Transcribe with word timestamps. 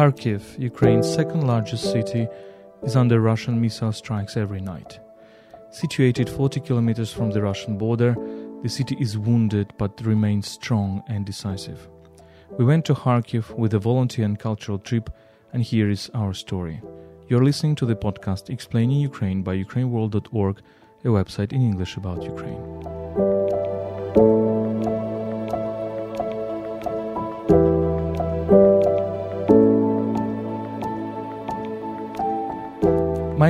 Kharkiv, 0.00 0.58
Ukraine's 0.58 1.12
second 1.12 1.46
largest 1.46 1.92
city, 1.92 2.26
is 2.82 2.96
under 2.96 3.20
Russian 3.20 3.60
missile 3.60 3.92
strikes 3.92 4.34
every 4.34 4.62
night. 4.62 4.98
Situated 5.72 6.26
40 6.30 6.60
kilometers 6.60 7.12
from 7.12 7.30
the 7.30 7.42
Russian 7.42 7.76
border, 7.76 8.16
the 8.62 8.68
city 8.70 8.96
is 8.98 9.18
wounded 9.18 9.74
but 9.76 10.00
remains 10.00 10.48
strong 10.48 11.02
and 11.08 11.26
decisive. 11.26 11.86
We 12.58 12.64
went 12.64 12.86
to 12.86 12.94
Kharkiv 12.94 13.54
with 13.58 13.74
a 13.74 13.78
volunteer 13.78 14.24
and 14.24 14.38
cultural 14.38 14.78
trip, 14.78 15.10
and 15.52 15.62
here 15.62 15.90
is 15.90 16.10
our 16.14 16.32
story. 16.32 16.80
You're 17.28 17.44
listening 17.44 17.74
to 17.74 17.84
the 17.84 17.94
podcast 17.94 18.48
Explaining 18.48 19.00
Ukraine 19.00 19.42
by 19.42 19.58
UkraineWorld.org, 19.58 20.62
a 21.04 21.08
website 21.08 21.52
in 21.52 21.60
English 21.60 21.98
about 21.98 22.22
Ukraine. 22.22 22.99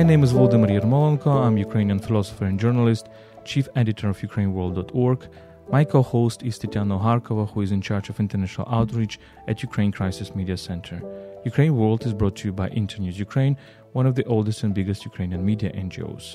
My 0.01 0.07
name 0.07 0.23
is 0.23 0.33
Volodymyr 0.33 0.81
Yermolenko. 0.81 1.45
I'm 1.45 1.59
Ukrainian 1.59 1.99
philosopher 1.99 2.45
and 2.45 2.59
journalist, 2.59 3.07
chief 3.45 3.69
editor 3.75 4.09
of 4.09 4.17
UkraineWorld.org. 4.17 5.29
My 5.71 5.83
co 5.83 6.01
host 6.01 6.41
is 6.41 6.57
Tetiana 6.57 6.99
Ogarkova, 6.99 7.47
who 7.51 7.61
is 7.61 7.71
in 7.71 7.81
charge 7.81 8.09
of 8.09 8.19
international 8.19 8.67
outreach 8.67 9.19
at 9.47 9.61
Ukraine 9.61 9.91
Crisis 9.91 10.33
Media 10.33 10.57
Center. 10.57 10.97
Ukraine 11.45 11.75
World 11.75 12.03
is 12.07 12.15
brought 12.15 12.35
to 12.37 12.47
you 12.47 12.51
by 12.51 12.69
Internews 12.69 13.19
Ukraine, 13.19 13.55
one 13.91 14.07
of 14.07 14.15
the 14.15 14.25
oldest 14.25 14.63
and 14.63 14.73
biggest 14.73 15.05
Ukrainian 15.05 15.45
media 15.45 15.71
NGOs. 15.73 16.25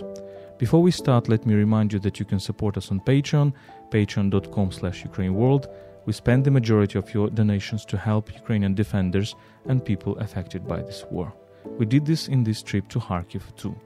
Before 0.58 0.80
we 0.80 0.92
start, 0.92 1.28
let 1.28 1.44
me 1.44 1.54
remind 1.54 1.92
you 1.92 1.98
that 1.98 2.20
you 2.20 2.24
can 2.24 2.38
support 2.38 2.76
us 2.76 2.92
on 2.92 3.00
Patreon, 3.00 3.52
patreon.com 3.90 4.70
slash 4.70 5.02
ukraineworld. 5.02 5.66
We 6.06 6.12
spend 6.12 6.44
the 6.44 6.56
majority 6.58 7.00
of 7.00 7.12
your 7.12 7.30
donations 7.30 7.84
to 7.86 7.96
help 7.96 8.32
Ukrainian 8.32 8.74
defenders 8.76 9.34
and 9.68 9.84
people 9.84 10.16
affected 10.18 10.68
by 10.68 10.82
this 10.82 11.04
war. 11.10 11.34
We 11.78 11.86
did 11.86 12.06
this 12.06 12.28
in 12.28 12.44
this 12.44 12.62
trip 12.62 12.88
to 12.88 12.98
Kharkiv 12.98 13.54
too. 13.56 13.76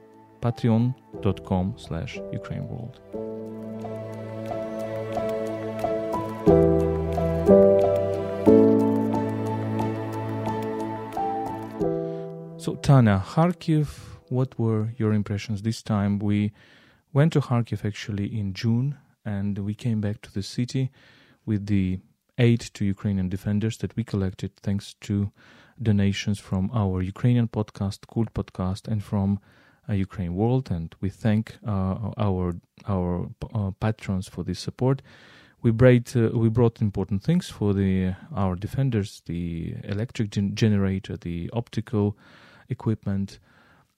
Patreon.com 0.41 1.75
slash 1.77 2.17
UkraineWorld. 2.33 2.95
So, 12.61 12.75
Tanya, 12.75 13.23
Kharkiv, 13.25 13.87
what 14.29 14.57
were 14.59 14.93
your 14.97 15.13
impressions 15.13 15.61
this 15.61 15.81
time? 15.81 16.19
We 16.19 16.51
went 17.11 17.33
to 17.33 17.41
Kharkiv 17.41 17.83
actually 17.83 18.37
in 18.39 18.53
June 18.53 18.97
and 19.25 19.57
we 19.57 19.73
came 19.73 19.99
back 19.99 20.21
to 20.21 20.31
the 20.31 20.43
city 20.43 20.91
with 21.45 21.65
the 21.65 21.99
aid 22.37 22.61
to 22.61 22.85
Ukrainian 22.85 23.29
defenders 23.29 23.77
that 23.77 23.95
we 23.95 24.03
collected 24.03 24.55
thanks 24.57 24.95
to 25.01 25.31
donations 25.81 26.39
from 26.39 26.69
our 26.73 27.01
Ukrainian 27.01 27.47
podcast, 27.47 27.99
Kult 28.07 28.33
Podcast, 28.33 28.87
and 28.87 29.03
from 29.03 29.39
uh, 29.89 29.93
Ukraine 29.93 30.35
World. 30.35 30.71
And 30.71 30.93
we 31.01 31.09
thank 31.09 31.57
uh, 31.65 32.11
our 32.17 32.55
our 32.87 33.29
uh, 33.53 33.71
patrons 33.79 34.27
for 34.27 34.43
this 34.43 34.59
support. 34.59 35.01
We 35.61 35.71
brought 35.71 36.15
we 36.15 36.49
brought 36.49 36.81
important 36.81 37.23
things 37.23 37.49
for 37.49 37.73
the 37.73 38.15
our 38.35 38.55
defenders: 38.55 39.21
the 39.25 39.75
electric 39.83 40.31
gen- 40.31 40.55
generator, 40.55 41.17
the 41.17 41.49
optical 41.53 42.17
equipment, 42.69 43.39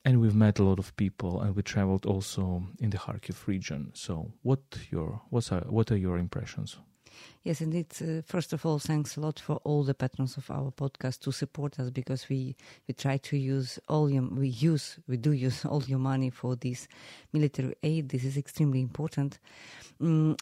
and 0.06 0.20
we've 0.20 0.36
met 0.36 0.60
a 0.60 0.64
lot 0.64 0.80
of 0.80 0.96
people. 0.96 1.42
And 1.42 1.56
we 1.56 1.62
traveled 1.62 2.06
also 2.06 2.64
in 2.80 2.90
the 2.90 2.98
Kharkiv 2.98 3.48
region. 3.48 3.92
So, 3.94 4.32
what 4.42 4.62
your 4.92 5.22
what's 5.30 5.52
our, 5.52 5.62
what 5.62 5.92
are 5.92 5.98
your 5.98 6.18
impressions? 6.18 6.78
Yes, 7.44 7.62
indeed. 7.62 7.88
Uh, 8.02 8.22
first 8.26 8.54
of 8.54 8.66
all, 8.66 8.80
thanks 8.80 9.18
a 9.18 9.22
lot 9.22 9.40
for 9.40 9.58
all 9.64 9.84
the 9.84 9.94
patrons 9.94 10.38
of 10.38 10.50
our 10.50 10.72
podcast 10.72 11.20
to 11.22 11.32
support 11.32 11.80
us 11.80 11.90
because 11.90 12.30
we 12.30 12.56
we 12.88 12.94
try 12.94 13.18
to 13.18 13.38
use 13.38 13.80
all 13.90 14.10
your 14.10 14.24
we 14.24 14.48
use 14.48 14.98
we 15.08 15.18
do 15.18 15.32
use 15.32 15.66
all 15.72 15.84
your 15.84 16.00
money 16.00 16.30
for 16.30 16.56
this 16.56 16.88
military 17.34 17.76
aid. 17.84 18.10
This 18.10 18.24
is 18.24 18.38
extremely 18.38 18.82
important. 18.82 19.40
Mm, 20.02 20.40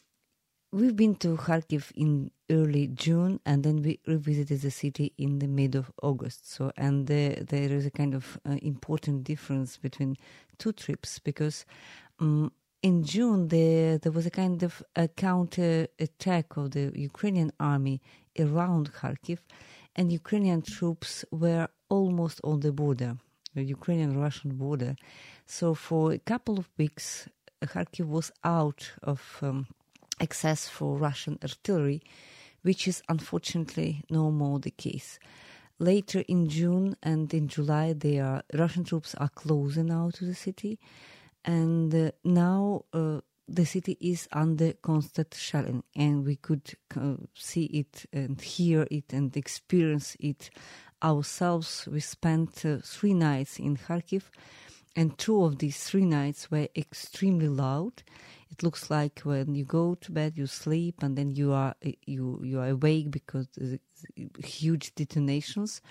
we've 0.72 0.96
been 0.96 1.16
to 1.16 1.38
Kharkiv 1.38 1.92
in 1.96 2.32
early 2.50 2.88
June, 2.88 3.40
and 3.46 3.64
then 3.64 3.82
we 3.82 4.00
revisited 4.08 4.62
the 4.62 4.72
city 4.72 5.14
in 5.18 5.40
the 5.40 5.48
mid 5.48 5.76
of 5.76 5.92
August. 6.04 6.52
So, 6.52 6.72
and 6.78 7.08
there 7.08 7.72
is 7.72 7.86
a 7.86 7.92
kind 7.92 8.14
of 8.14 8.40
uh, 8.48 8.58
important 8.62 9.24
difference 9.24 9.78
between 9.78 10.18
two 10.58 10.72
trips 10.74 11.20
because. 11.20 11.66
Um, 12.20 12.52
in 12.84 13.04
June, 13.04 13.48
there 13.50 14.00
was 14.12 14.26
a 14.26 14.32
kind 14.32 14.64
of 14.64 14.82
a 14.96 15.08
counter 15.08 15.88
attack 16.00 16.58
of 16.58 16.72
the 16.72 16.92
Ukrainian 16.96 17.52
army 17.60 18.02
around 18.40 18.92
Kharkiv, 18.94 19.40
and 19.96 20.12
Ukrainian 20.12 20.62
troops 20.62 21.24
were 21.32 21.68
almost 21.90 22.42
on 22.44 22.62
the 22.62 22.72
border, 22.72 23.18
the 23.54 23.64
Ukrainian-Russian 23.64 24.56
border. 24.56 24.96
So 25.46 25.76
for 25.76 26.14
a 26.14 26.18
couple 26.18 26.58
of 26.58 26.70
weeks, 26.78 27.30
Kharkiv 27.64 28.08
was 28.08 28.32
out 28.44 28.92
of 29.04 29.22
um, 29.44 29.68
access 30.20 30.68
for 30.68 30.98
Russian 30.98 31.38
artillery, 31.44 32.02
which 32.64 32.88
is 32.88 33.04
unfortunately 33.10 34.04
no 34.10 34.32
more 34.32 34.60
the 34.60 34.72
case. 34.72 35.20
Later 35.78 36.24
in 36.28 36.48
June 36.48 36.96
and 37.04 37.32
in 37.34 37.48
July, 37.48 37.94
are, 38.20 38.44
Russian 38.54 38.84
troops 38.86 39.14
are 39.16 39.30
closer 39.30 39.84
now 39.84 40.10
to 40.12 40.26
the 40.26 40.36
city 40.36 40.80
and 41.46 41.94
uh, 41.94 42.12
now 42.24 42.86
uh, 42.94 43.22
the 43.48 43.66
city 43.66 43.98
is 44.00 44.28
under 44.32 44.74
constant 44.74 45.34
shelling, 45.34 45.84
and 45.96 46.26
we 46.26 46.36
could 46.36 46.74
uh, 46.96 47.16
see 47.36 47.66
it 47.66 48.06
and 48.14 48.40
hear 48.40 48.88
it 48.90 49.14
and 49.14 49.36
experience 49.36 50.16
it 50.20 50.50
ourselves. 51.04 51.88
We 51.92 52.00
spent 52.00 52.66
uh, 52.66 52.78
three 52.84 53.14
nights 53.14 53.60
in 53.60 53.78
Kharkiv, 53.78 54.24
and 54.96 55.18
two 55.18 55.44
of 55.44 55.58
these 55.58 55.84
three 55.84 56.06
nights 56.06 56.52
were 56.52 56.68
extremely 56.76 57.50
loud. 57.50 58.04
It 58.52 58.64
looks 58.64 58.90
like 58.90 59.22
when 59.22 59.56
you 59.56 59.64
go 59.66 59.96
to 59.96 60.12
bed, 60.12 60.38
you 60.38 60.48
sleep, 60.48 61.02
and 61.04 61.18
then 61.18 61.32
you 61.32 61.54
are 61.54 61.76
you 62.06 62.42
you 62.44 62.60
are 62.60 62.70
awake 62.70 63.12
because 63.12 63.48
huge 64.44 64.94
detonations 64.96 65.82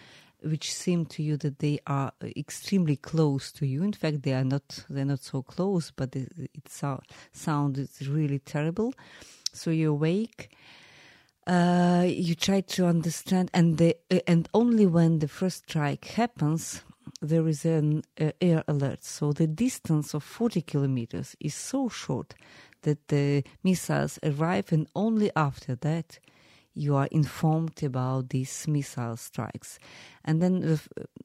which 0.43 0.73
seem 0.73 1.07
to 1.07 1.23
you 1.23 1.37
that 1.39 1.59
they 1.59 1.79
are 1.87 2.13
extremely 2.37 2.97
close 2.97 3.53
to 3.53 3.67
you. 3.67 3.83
In 3.83 3.93
fact, 3.93 4.23
they 4.23 4.35
are 4.35 4.45
not. 4.45 4.85
They're 4.89 5.05
not 5.05 5.23
so 5.23 5.43
close, 5.43 5.91
but 5.91 6.15
it, 6.17 6.33
it 6.55 6.69
so, 6.69 7.01
really 8.07 8.39
terrible. 8.39 8.95
So 9.53 9.71
you 9.71 9.91
awake. 9.91 10.51
Uh, 11.47 12.05
you 12.07 12.35
try 12.35 12.61
to 12.61 12.87
understand, 12.87 13.51
and 13.53 13.79
the 13.79 13.97
and 14.27 14.49
only 14.55 14.87
when 14.87 15.19
the 15.19 15.29
first 15.29 15.65
strike 15.69 16.05
happens, 16.05 16.83
there 17.21 17.49
is 17.49 17.65
an 17.65 18.03
uh, 18.21 18.31
air 18.41 18.63
alert. 18.69 19.05
So 19.05 19.33
the 19.33 19.47
distance 19.47 20.15
of 20.15 20.23
40 20.23 20.63
kilometers 20.63 21.35
is 21.41 21.55
so 21.55 21.89
short 21.89 22.35
that 22.83 23.09
the 23.09 23.43
missiles 23.65 24.19
arrive, 24.23 24.73
and 24.73 24.87
only 24.95 25.31
after 25.35 25.75
that 25.77 26.19
you 26.75 26.97
are 26.97 27.09
informed 27.11 27.83
about 27.83 28.31
these 28.31 28.67
missile 28.69 29.17
strikes. 29.17 29.79
And 30.25 30.41
then 30.41 30.79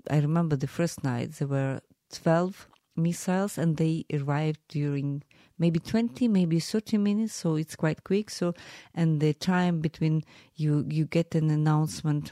I 0.10 0.20
remember 0.20 0.56
the 0.56 0.68
first 0.68 1.04
night 1.04 1.34
there 1.34 1.48
were 1.48 1.82
12 2.12 2.68
missiles 2.96 3.58
and 3.58 3.78
they 3.78 4.06
arrived 4.14 4.60
during 4.70 5.22
maybe 5.58 5.80
20 5.80 6.28
maybe 6.28 6.60
30 6.60 6.98
minutes 6.98 7.34
so 7.34 7.56
it's 7.56 7.76
quite 7.76 8.04
quick 8.04 8.30
so 8.30 8.54
and 8.94 9.20
the 9.20 9.34
time 9.34 9.80
between 9.80 10.24
you 10.56 10.86
you 10.90 11.06
get 11.06 11.36
an 11.36 11.50
announcement 11.50 12.32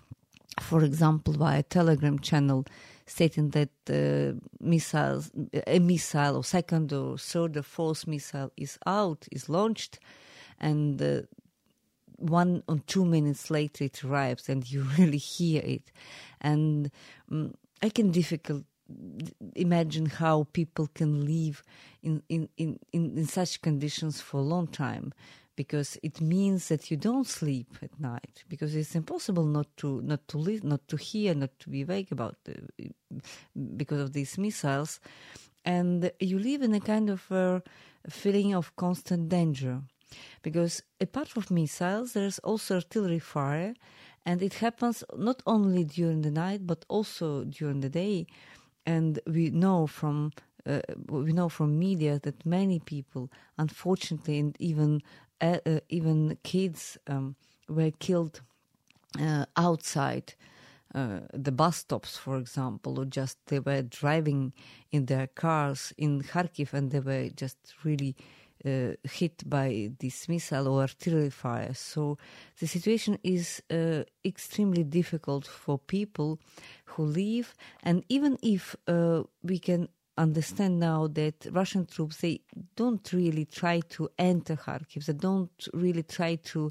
for 0.60 0.84
example 0.84 1.34
via 1.34 1.60
a 1.60 1.64
telegram 1.64 2.20
channel 2.20 2.66
stating 3.06 3.50
that 3.50 3.70
uh, 3.90 4.38
missiles 4.62 5.32
a 5.68 5.80
missile 5.80 6.38
or 6.38 6.44
second 6.44 6.94
or 6.94 7.18
third 7.18 7.58
or 7.58 7.64
fourth 7.64 8.08
missile 8.08 8.52
is 8.56 8.78
out 8.86 9.28
is 9.32 9.50
launched 9.50 10.00
and 10.60 11.02
uh, 11.02 11.22
one 12.18 12.64
or 12.68 12.80
two 12.88 13.06
minutes 13.06 13.50
later 13.50 13.86
it 13.86 14.04
arrives 14.04 14.50
and 14.50 14.70
you 14.70 14.82
really 14.98 15.18
hear 15.18 15.62
it. 15.64 15.92
And 16.42 16.92
um, 17.32 17.54
i 17.82 17.90
can 17.90 18.12
difficult 18.12 18.64
imagine 19.56 20.06
how 20.06 20.48
people 20.54 20.88
can 20.94 21.26
live 21.26 21.64
in, 22.02 22.22
in, 22.30 22.50
in, 22.58 22.80
in, 22.92 23.26
such 23.26 23.62
conditions 23.62 24.22
for 24.22 24.38
a 24.38 24.44
long 24.44 24.68
time 24.68 25.14
because 25.56 25.98
it 26.04 26.20
means 26.20 26.68
that 26.68 26.90
you 26.90 26.98
don't 26.98 27.28
sleep 27.28 27.78
at 27.82 27.98
night 28.00 28.44
because 28.50 28.76
it's 28.76 28.96
impossible 28.96 29.46
not 29.46 29.68
to 29.78 30.02
not 30.02 30.28
to 30.28 30.38
live 30.38 30.64
not 30.64 30.88
to 30.88 30.98
hear 30.98 31.34
not 31.34 31.58
to 31.60 31.70
be 31.70 31.84
awake 31.84 32.12
about 32.12 32.36
the, 32.46 32.56
because 33.76 34.02
of 34.02 34.14
these 34.14 34.38
missiles. 34.38 35.00
And 35.66 36.12
you 36.20 36.40
live 36.40 36.62
in 36.62 36.74
a 36.74 36.82
kind 36.82 37.10
of 37.10 37.32
uh, 37.32 37.62
feeling 38.10 38.54
of 38.54 38.76
constant 38.76 39.30
danger 39.30 39.82
because 40.42 40.84
apart 41.00 41.28
from 41.28 41.44
missiles, 41.50 42.14
there's 42.14 42.40
also 42.40 42.76
artillery 42.76 43.20
fire, 43.20 43.74
and 44.26 44.42
it 44.42 44.56
happens 44.56 45.04
not 45.18 45.42
only 45.46 45.84
during 45.84 46.22
the 46.22 46.32
night 46.32 46.66
but 46.66 46.86
also 46.88 47.44
during 47.44 47.82
the 47.82 47.90
day. 47.90 48.26
And 48.86 49.20
we 49.26 49.50
know 49.50 49.88
from 49.88 50.32
uh, 50.66 50.82
we 51.10 51.34
know 51.34 51.50
from 51.50 51.78
media 51.78 52.20
that 52.24 52.46
many 52.46 52.80
people, 52.80 53.30
unfortunately, 53.58 54.40
and 54.40 54.56
even 54.60 55.02
uh, 55.42 55.58
uh, 55.66 55.80
even 55.90 56.38
kids, 56.44 56.98
um, 57.08 57.36
were 57.68 57.92
killed 57.92 58.42
uh, 59.20 59.46
outside 59.58 60.34
uh, 60.94 61.22
the 61.34 61.52
bus 61.52 61.78
stops, 61.78 62.18
for 62.18 62.38
example, 62.38 63.00
or 63.00 63.06
just 63.06 63.38
they 63.48 63.60
were 63.60 63.82
driving 63.82 64.54
in 64.92 65.06
their 65.06 65.28
cars 65.28 65.94
in 65.98 66.22
Kharkiv 66.22 66.74
and 66.74 66.92
they 66.92 67.00
were 67.00 67.30
just 67.30 67.58
really 67.84 68.16
uh, 68.66 68.94
hit 69.04 69.48
by 69.50 69.92
this 70.00 70.30
missile 70.30 70.68
or 70.68 70.82
artillery 70.82 71.30
fire. 71.30 71.74
So 71.74 72.18
the 72.60 72.68
situation 72.68 73.18
is 73.24 73.62
uh, 73.70 74.04
extremely 74.24 74.84
difficult 74.84 75.46
for 75.46 75.78
people 75.78 76.40
who 76.86 77.04
live, 77.04 77.54
and 77.84 78.04
even 78.10 78.38
if 78.42 78.76
uh, 78.88 79.24
we 79.44 79.60
can 79.60 79.90
understand 80.18 80.80
now 80.80 81.08
that 81.08 81.48
Russian 81.52 81.86
troops 81.86 82.18
they 82.18 82.42
don't 82.76 83.12
really 83.14 83.46
try 83.46 83.80
to 83.90 84.10
enter 84.18 84.56
Kharkiv. 84.56 85.06
They 85.06 85.14
don't 85.14 85.50
really 85.74 86.04
try 86.04 86.36
to 86.36 86.70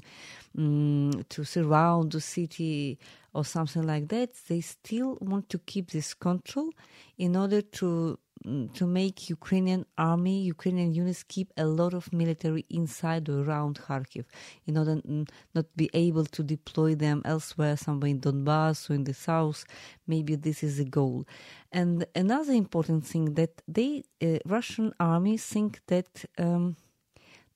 um, 0.57 1.25
to 1.29 1.43
surround 1.43 2.13
the 2.13 2.21
city 2.21 2.97
or 3.33 3.43
something 3.43 3.83
like 3.83 4.07
that. 4.09 4.29
They 4.47 4.61
still 4.61 5.17
want 5.19 5.49
to 5.49 5.59
keep 5.59 5.91
this 5.91 6.13
control 6.13 6.69
in 7.17 7.35
order 7.35 7.61
to 7.61 8.17
to 8.73 8.85
make 8.85 9.29
Ukrainian 9.29 9.85
army, 9.97 10.41
Ukrainian 10.41 10.93
units 10.93 11.23
keep 11.23 11.51
a 11.57 11.65
lot 11.65 11.93
of 11.93 12.11
military 12.11 12.65
inside 12.69 13.29
or 13.29 13.41
around 13.43 13.79
Kharkiv 13.79 14.25
in 14.65 14.77
order 14.77 15.01
not 15.55 15.65
be 15.75 15.89
able 15.93 16.25
to 16.25 16.43
deploy 16.43 16.95
them 16.95 17.21
elsewhere, 17.25 17.77
somewhere 17.77 18.11
in 18.11 18.19
Donbass 18.19 18.89
or 18.89 18.93
in 18.93 19.05
the 19.05 19.13
south. 19.13 19.65
Maybe 20.07 20.35
this 20.35 20.63
is 20.63 20.79
a 20.79 20.85
goal. 20.85 21.25
And 21.71 22.05
another 22.15 22.53
important 22.53 23.05
thing 23.05 23.33
that 23.35 23.61
they, 23.67 24.03
uh, 24.21 24.39
Russian 24.45 24.93
army, 24.99 25.37
think 25.37 25.81
that 25.87 26.25
um, 26.37 26.75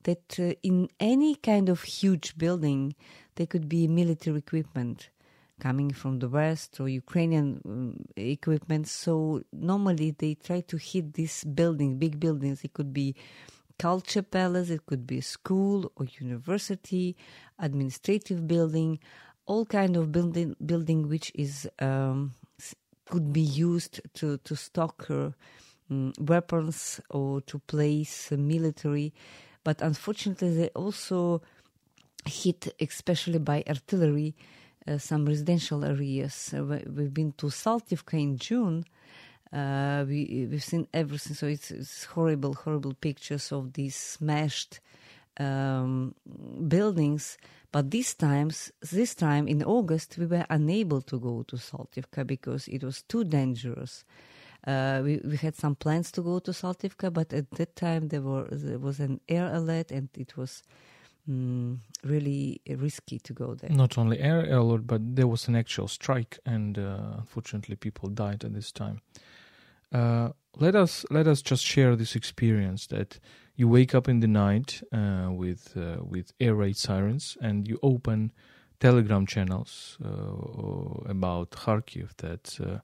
that 0.04 0.38
uh, 0.38 0.54
in 0.62 0.88
any 1.00 1.34
kind 1.34 1.68
of 1.68 1.82
huge 1.82 2.38
building 2.38 2.94
there 3.34 3.46
could 3.46 3.68
be 3.68 3.86
military 3.86 4.38
equipment 4.38 5.10
coming 5.60 5.90
from 5.90 6.18
the 6.18 6.28
West 6.28 6.80
or 6.80 6.88
Ukrainian 6.88 7.60
um, 7.64 8.04
equipment. 8.16 8.88
So 8.88 9.42
normally 9.52 10.12
they 10.12 10.34
try 10.34 10.60
to 10.62 10.76
hit 10.76 11.14
these 11.14 11.44
buildings, 11.44 11.96
big 11.98 12.20
buildings. 12.20 12.64
It 12.64 12.72
could 12.72 12.92
be 12.92 13.14
culture 13.78 14.22
palace, 14.22 14.70
it 14.70 14.86
could 14.86 15.06
be 15.06 15.20
school 15.20 15.92
or 15.96 16.06
university, 16.18 17.16
administrative 17.58 18.46
building, 18.46 18.98
all 19.46 19.64
kind 19.64 19.96
of 19.96 20.12
building 20.12 20.56
building 20.64 21.08
which 21.08 21.32
is 21.34 21.68
um, 21.80 22.34
could 23.06 23.32
be 23.32 23.40
used 23.40 24.00
to 24.14 24.38
to 24.38 24.54
stock 24.54 25.06
um, 25.10 26.12
weapons 26.20 27.00
or 27.10 27.40
to 27.42 27.58
place 27.60 28.30
uh, 28.32 28.36
military. 28.36 29.12
But 29.64 29.82
unfortunately, 29.82 30.54
they 30.54 30.68
also 30.68 31.42
hit, 32.24 32.74
especially 32.80 33.38
by 33.38 33.64
artillery, 33.68 34.34
some 34.96 35.26
residential 35.26 35.84
areas. 35.84 36.54
Uh, 36.54 36.80
we've 36.86 37.12
been 37.12 37.32
to 37.32 37.46
Saltivka 37.46 38.14
in 38.14 38.38
June. 38.38 38.84
Uh, 39.52 40.04
we 40.08 40.46
we've 40.50 40.64
seen 40.64 40.86
everything. 40.94 41.34
So 41.34 41.46
it's, 41.46 41.70
it's 41.70 42.04
horrible, 42.04 42.54
horrible 42.54 42.94
pictures 42.94 43.52
of 43.52 43.74
these 43.74 43.96
smashed 43.96 44.80
um, 45.38 46.14
buildings. 46.68 47.36
But 47.70 47.90
this 47.90 48.14
times, 48.14 48.72
this 48.92 49.14
time 49.14 49.46
in 49.46 49.62
August, 49.62 50.16
we 50.16 50.26
were 50.26 50.46
unable 50.48 51.02
to 51.02 51.18
go 51.18 51.42
to 51.48 51.56
Saltivka 51.56 52.26
because 52.26 52.66
it 52.68 52.82
was 52.82 53.02
too 53.02 53.24
dangerous. 53.24 54.04
Uh, 54.66 55.00
we, 55.04 55.20
we 55.24 55.36
had 55.36 55.54
some 55.54 55.74
plans 55.74 56.10
to 56.12 56.22
go 56.22 56.38
to 56.38 56.50
Saltivka, 56.50 57.12
but 57.12 57.32
at 57.32 57.50
that 57.52 57.76
time 57.76 58.08
there, 58.08 58.22
were, 58.22 58.48
there 58.50 58.78
was 58.78 59.00
an 59.00 59.20
air 59.28 59.52
alert 59.52 59.90
and 59.90 60.08
it 60.16 60.36
was 60.36 60.62
mm, 61.28 61.78
really 62.04 62.60
risky 62.76 63.18
to 63.20 63.32
go 63.32 63.54
there. 63.54 63.70
Not 63.70 63.98
only 63.98 64.18
air 64.18 64.50
alert, 64.52 64.86
but 64.86 65.16
there 65.16 65.26
was 65.26 65.48
an 65.48 65.56
actual 65.56 65.88
strike, 65.88 66.38
and 66.46 66.78
uh, 66.78 67.18
unfortunately, 67.18 67.76
people 67.76 68.08
died 68.08 68.44
at 68.44 68.54
this 68.54 68.72
time. 68.72 69.00
Uh, 69.92 70.30
let 70.56 70.74
us 70.74 71.04
let 71.10 71.26
us 71.26 71.40
just 71.40 71.64
share 71.64 71.96
this 71.96 72.14
experience 72.14 72.86
that 72.88 73.18
you 73.56 73.68
wake 73.68 73.94
up 73.94 74.08
in 74.08 74.20
the 74.20 74.26
night 74.26 74.82
uh, 74.92 75.28
with 75.30 75.76
uh, 75.76 76.02
with 76.02 76.32
air 76.40 76.54
raid 76.54 76.76
sirens, 76.76 77.36
and 77.40 77.68
you 77.68 77.78
open 77.82 78.32
Telegram 78.80 79.26
channels 79.26 79.98
uh, 80.04 81.08
about 81.08 81.50
Kharkiv 81.50 82.16
that 82.18 82.58
uh, 82.60 82.80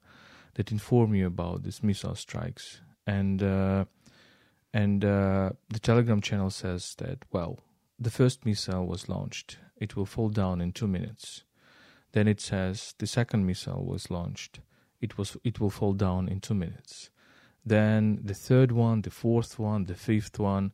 that 0.55 0.71
inform 0.71 1.13
you 1.13 1.27
about 1.27 1.63
these 1.63 1.83
missile 1.83 2.15
strikes, 2.15 2.81
and 3.05 3.41
and 4.73 5.01
the 5.01 5.79
Telegram 5.81 6.21
channel 6.21 6.49
says 6.49 6.95
that 6.97 7.19
well 7.31 7.59
the 7.99 8.11
first 8.11 8.45
missile 8.45 8.85
was 8.85 9.07
launched. 9.09 9.57
It 9.77 9.95
will 9.95 10.05
fall 10.05 10.29
down 10.29 10.61
in 10.61 10.71
two 10.71 10.87
minutes. 10.87 11.43
Then 12.11 12.27
it 12.27 12.41
says 12.41 12.95
the 12.97 13.07
second 13.07 13.45
missile 13.45 13.85
was 13.85 14.09
launched. 14.09 14.61
It 15.01 15.17
was 15.17 15.37
it 15.43 15.59
will 15.59 15.69
fall 15.69 15.93
down 15.93 16.29
in 16.29 16.39
two 16.39 16.53
minutes. 16.55 17.09
Then 17.65 18.19
the 18.23 18.33
third 18.33 18.71
one, 18.71 19.01
the 19.01 19.09
fourth 19.09 19.59
one, 19.59 19.85
the 19.85 19.95
fifth 19.95 20.39
one, 20.39 20.71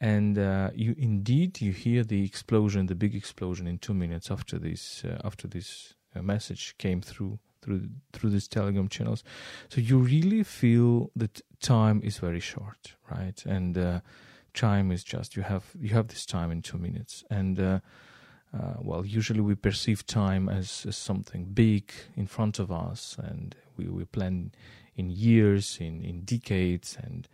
and 0.00 0.38
uh, 0.38 0.70
you 0.74 0.94
indeed 0.98 1.60
you 1.60 1.72
hear 1.72 2.02
the 2.02 2.24
explosion, 2.24 2.86
the 2.86 2.94
big 2.94 3.14
explosion 3.14 3.66
in 3.66 3.78
two 3.78 3.94
minutes 3.94 4.30
after 4.30 4.58
this 4.58 5.04
uh, 5.04 5.20
after 5.24 5.46
this 5.46 5.94
uh, 6.16 6.22
message 6.22 6.74
came 6.78 7.00
through 7.00 7.38
through 7.62 7.88
through 8.12 8.30
these 8.30 8.48
telegram 8.48 8.88
channels. 8.88 9.22
So 9.68 9.80
you 9.80 9.98
really 9.98 10.42
feel 10.42 11.10
that 11.14 11.40
time 11.60 12.00
is 12.02 12.18
very 12.18 12.40
short, 12.40 12.96
right? 13.10 13.40
And 13.46 14.02
time 14.54 14.90
is 14.90 15.02
just 15.04 15.36
you 15.36 15.42
have 15.42 15.64
you 15.80 15.90
have 15.90 16.08
this 16.08 16.26
time 16.26 16.50
in 16.50 16.62
two 16.62 16.78
minutes. 16.78 17.24
And 17.30 17.58
uh, 17.58 17.80
uh, 18.54 18.74
well 18.80 19.04
usually 19.04 19.40
we 19.40 19.54
perceive 19.54 20.06
time 20.06 20.48
as, 20.48 20.84
as, 20.86 20.96
something 20.96 21.44
big 21.44 21.92
in 22.16 22.26
front 22.26 22.58
of 22.58 22.70
us 22.70 23.16
and 23.22 23.54
we, 23.76 23.86
we 23.86 24.04
plan 24.04 24.52
in 24.96 25.10
years 25.10 25.78
in, 25.80 26.02
in 26.04 26.22
decades. 26.22 26.98
And 27.02 27.28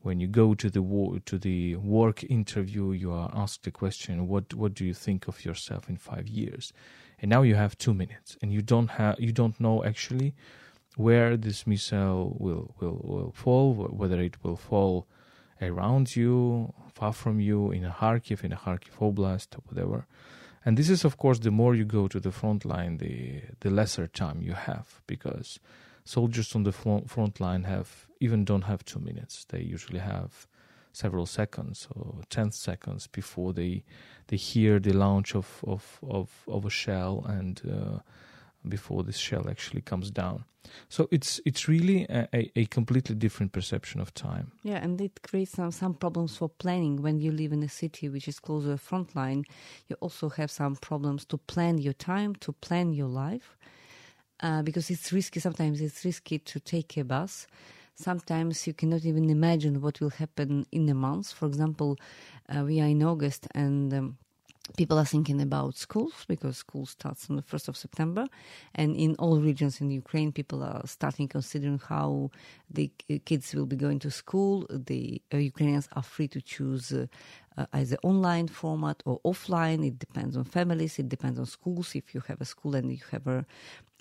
when 0.00 0.20
you 0.20 0.26
go 0.26 0.54
to 0.54 0.70
the 0.70 0.82
wo- 0.82 1.18
to 1.24 1.38
the 1.38 1.76
work 1.76 2.24
interview 2.24 2.92
you 2.92 3.12
are 3.12 3.30
asked 3.34 3.62
the 3.64 3.70
question 3.70 4.28
what 4.28 4.54
what 4.54 4.74
do 4.74 4.84
you 4.84 4.94
think 4.94 5.28
of 5.28 5.44
yourself 5.44 5.88
in 5.88 5.96
5 5.96 6.28
years? 6.28 6.72
And 7.20 7.30
now 7.30 7.42
you 7.42 7.54
have 7.54 7.78
2 7.78 7.94
minutes 7.94 8.36
and 8.42 8.52
you 8.52 8.62
don't 8.62 8.90
have 8.90 9.20
you 9.20 9.32
don't 9.32 9.58
know 9.60 9.84
actually 9.84 10.34
where 10.96 11.36
this 11.36 11.66
missile 11.66 12.36
will 12.38 12.74
will 12.80 13.00
will 13.04 13.32
fall 13.32 13.74
whether 13.74 14.20
it 14.20 14.42
will 14.42 14.56
fall 14.56 15.06
around 15.60 16.16
you, 16.16 16.72
far 16.94 17.12
from 17.12 17.40
you, 17.40 17.70
in 17.70 17.84
a 17.84 17.90
Kharkiv, 17.90 18.44
in 18.44 18.52
a 18.52 18.56
Kharkiv 18.56 18.98
Oblast, 19.00 19.56
or 19.56 19.62
whatever. 19.68 20.06
And 20.64 20.76
this 20.76 20.90
is, 20.90 21.04
of 21.04 21.16
course, 21.16 21.38
the 21.38 21.50
more 21.50 21.74
you 21.74 21.84
go 21.84 22.08
to 22.08 22.18
the 22.18 22.32
front 22.32 22.64
line, 22.64 22.98
the 22.98 23.42
the 23.60 23.70
lesser 23.70 24.06
time 24.06 24.42
you 24.42 24.54
have, 24.54 25.00
because 25.06 25.60
soldiers 26.04 26.54
on 26.54 26.64
the 26.64 26.72
front 26.72 27.40
line 27.40 27.64
have 27.64 28.06
even 28.20 28.44
don't 28.44 28.64
have 28.64 28.84
two 28.84 29.00
minutes. 29.00 29.44
They 29.48 29.60
usually 29.60 30.00
have 30.00 30.46
several 30.92 31.26
seconds 31.26 31.88
or 31.94 32.22
ten 32.30 32.50
seconds 32.50 33.06
before 33.06 33.52
they 33.52 33.84
they 34.28 34.36
hear 34.36 34.80
the 34.80 34.92
launch 34.92 35.34
of 35.34 35.62
of 35.66 35.98
of, 36.02 36.30
of 36.48 36.64
a 36.64 36.70
shell 36.70 37.24
and 37.28 37.62
uh, 37.70 37.98
before 38.68 39.02
this 39.02 39.16
shell 39.16 39.48
actually 39.48 39.82
comes 39.82 40.10
down. 40.10 40.44
So 40.88 41.08
it's 41.10 41.40
it's 41.44 41.68
really 41.68 42.06
a, 42.08 42.50
a, 42.56 42.66
completely 42.66 43.14
different 43.14 43.52
perception 43.52 44.00
of 44.00 44.12
time. 44.14 44.52
Yeah, 44.62 44.82
and 44.82 45.00
it 45.00 45.22
creates 45.22 45.52
some, 45.52 45.70
some 45.70 45.94
problems 45.94 46.36
for 46.36 46.48
planning. 46.48 47.02
When 47.02 47.18
you 47.18 47.32
live 47.32 47.52
in 47.52 47.62
a 47.62 47.68
city 47.68 48.08
which 48.08 48.28
is 48.28 48.40
close 48.40 48.64
to 48.64 48.70
the 48.70 48.78
front 48.78 49.14
line, 49.14 49.44
you 49.88 49.96
also 50.00 50.28
have 50.30 50.50
some 50.50 50.76
problems 50.76 51.24
to 51.26 51.38
plan 51.38 51.78
your 51.78 51.92
time, 51.92 52.34
to 52.36 52.52
plan 52.52 52.92
your 52.92 53.08
life, 53.08 53.56
uh, 54.40 54.62
because 54.62 54.90
it's 54.90 55.12
risky. 55.12 55.40
Sometimes 55.40 55.80
it's 55.80 56.04
risky 56.04 56.38
to 56.40 56.60
take 56.60 56.96
a 56.96 57.04
bus. 57.04 57.46
Sometimes 57.94 58.66
you 58.66 58.74
cannot 58.74 59.04
even 59.06 59.30
imagine 59.30 59.80
what 59.80 60.00
will 60.00 60.10
happen 60.10 60.66
in 60.70 60.88
a 60.88 60.94
month. 60.94 61.32
For 61.32 61.46
example, 61.46 61.96
uh, 62.48 62.62
we 62.62 62.80
are 62.80 62.88
in 62.88 63.02
August 63.02 63.46
and 63.54 63.94
um, 63.94 64.18
people 64.76 64.98
are 64.98 65.04
thinking 65.04 65.40
about 65.40 65.76
schools 65.76 66.24
because 66.26 66.56
school 66.56 66.86
starts 66.86 67.30
on 67.30 67.36
the 67.36 67.42
1st 67.42 67.68
of 67.68 67.76
September. 67.76 68.26
And 68.74 68.96
in 68.96 69.14
all 69.16 69.38
regions 69.38 69.80
in 69.80 69.90
Ukraine, 69.90 70.32
people 70.32 70.62
are 70.62 70.82
starting 70.86 71.28
considering 71.28 71.78
how 71.78 72.30
the 72.70 72.90
kids 73.24 73.54
will 73.54 73.66
be 73.66 73.76
going 73.76 74.00
to 74.00 74.10
school. 74.10 74.66
The 74.68 75.22
uh, 75.32 75.36
Ukrainians 75.36 75.88
are 75.92 76.02
free 76.02 76.28
to 76.28 76.40
choose 76.40 76.92
uh, 76.92 77.06
uh, 77.56 77.66
either 77.72 77.96
online 78.02 78.48
format 78.48 79.02
or 79.04 79.20
offline. 79.24 79.86
It 79.86 79.98
depends 79.98 80.36
on 80.36 80.44
families. 80.44 80.98
It 80.98 81.08
depends 81.08 81.38
on 81.38 81.46
schools. 81.46 81.94
If 81.94 82.14
you 82.14 82.22
have 82.28 82.40
a 82.40 82.44
school 82.44 82.74
and 82.74 82.90
you 82.90 82.98
have 83.12 83.26
a 83.26 83.46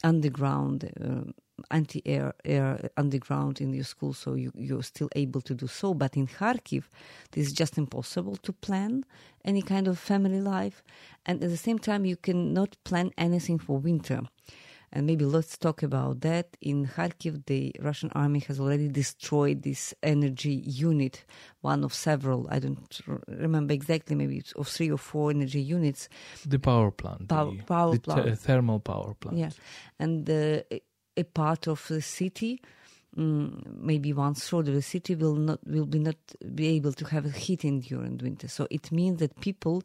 underground 0.03 0.91
uh, 1.01 1.31
anti-air 1.71 2.33
air 2.43 2.89
underground 2.97 3.61
in 3.61 3.73
your 3.73 3.83
school, 3.83 4.13
so 4.13 4.33
you, 4.33 4.51
you're 4.55 4.83
still 4.83 5.09
able 5.15 5.41
to 5.41 5.53
do 5.53 5.67
so. 5.67 5.93
But 5.93 6.17
in 6.17 6.27
Kharkiv, 6.27 6.83
this 7.31 7.47
is 7.47 7.53
just 7.53 7.77
impossible 7.77 8.35
to 8.37 8.53
plan 8.53 9.05
any 9.43 9.61
kind 9.61 9.87
of 9.87 9.97
family 9.97 10.41
life, 10.41 10.83
and 11.25 11.43
at 11.43 11.49
the 11.49 11.57
same 11.57 11.79
time, 11.79 12.05
you 12.05 12.17
cannot 12.17 12.75
plan 12.83 13.11
anything 13.17 13.59
for 13.59 13.77
winter. 13.77 14.21
And 14.93 15.07
maybe 15.07 15.25
let's 15.25 15.57
talk 15.57 15.83
about 15.83 16.21
that. 16.21 16.55
In 16.61 16.87
Kharkiv, 16.87 17.45
the 17.47 17.75
Russian 17.81 18.11
army 18.15 18.39
has 18.47 18.61
already 18.61 18.87
destroyed 18.87 19.63
this 19.63 19.93
energy 20.01 20.63
unit, 20.65 21.25
one 21.59 21.83
of 21.83 21.93
several. 21.93 22.47
I 22.49 22.59
don't 22.59 23.01
remember 23.27 23.73
exactly, 23.73 24.15
maybe 24.15 24.41
of 24.55 24.69
three 24.69 24.89
or 24.89 24.97
four 24.97 25.31
energy 25.31 25.59
units. 25.59 26.07
The 26.45 26.59
power 26.59 26.91
plant. 26.91 27.27
Power, 27.27 27.51
the, 27.51 27.63
power 27.63 27.91
the 27.91 27.99
plant. 27.99 28.23
Th- 28.23 28.37
thermal 28.37 28.79
power 28.79 29.15
plant. 29.15 29.37
Yeah. 29.37 29.49
And 29.99 30.29
uh, 30.29 30.61
a 31.17 31.23
part 31.23 31.67
of 31.67 31.87
the 31.87 32.01
city 32.01 32.61
Mm, 33.17 33.77
maybe 33.77 34.11
one 34.11 34.33
third 34.33 34.67
of 34.67 34.73
the 34.73 34.81
city 34.81 35.15
will 35.15 35.35
not 35.35 35.65
will 35.65 35.85
be 35.85 35.99
not 35.99 36.17
be 36.53 36.67
able 36.67 36.91
to 36.91 37.05
have 37.05 37.33
heating 37.33 37.79
during 37.79 38.17
winter. 38.17 38.49
So 38.49 38.67
it 38.69 38.91
means 38.91 39.19
that 39.19 39.39
people 39.39 39.83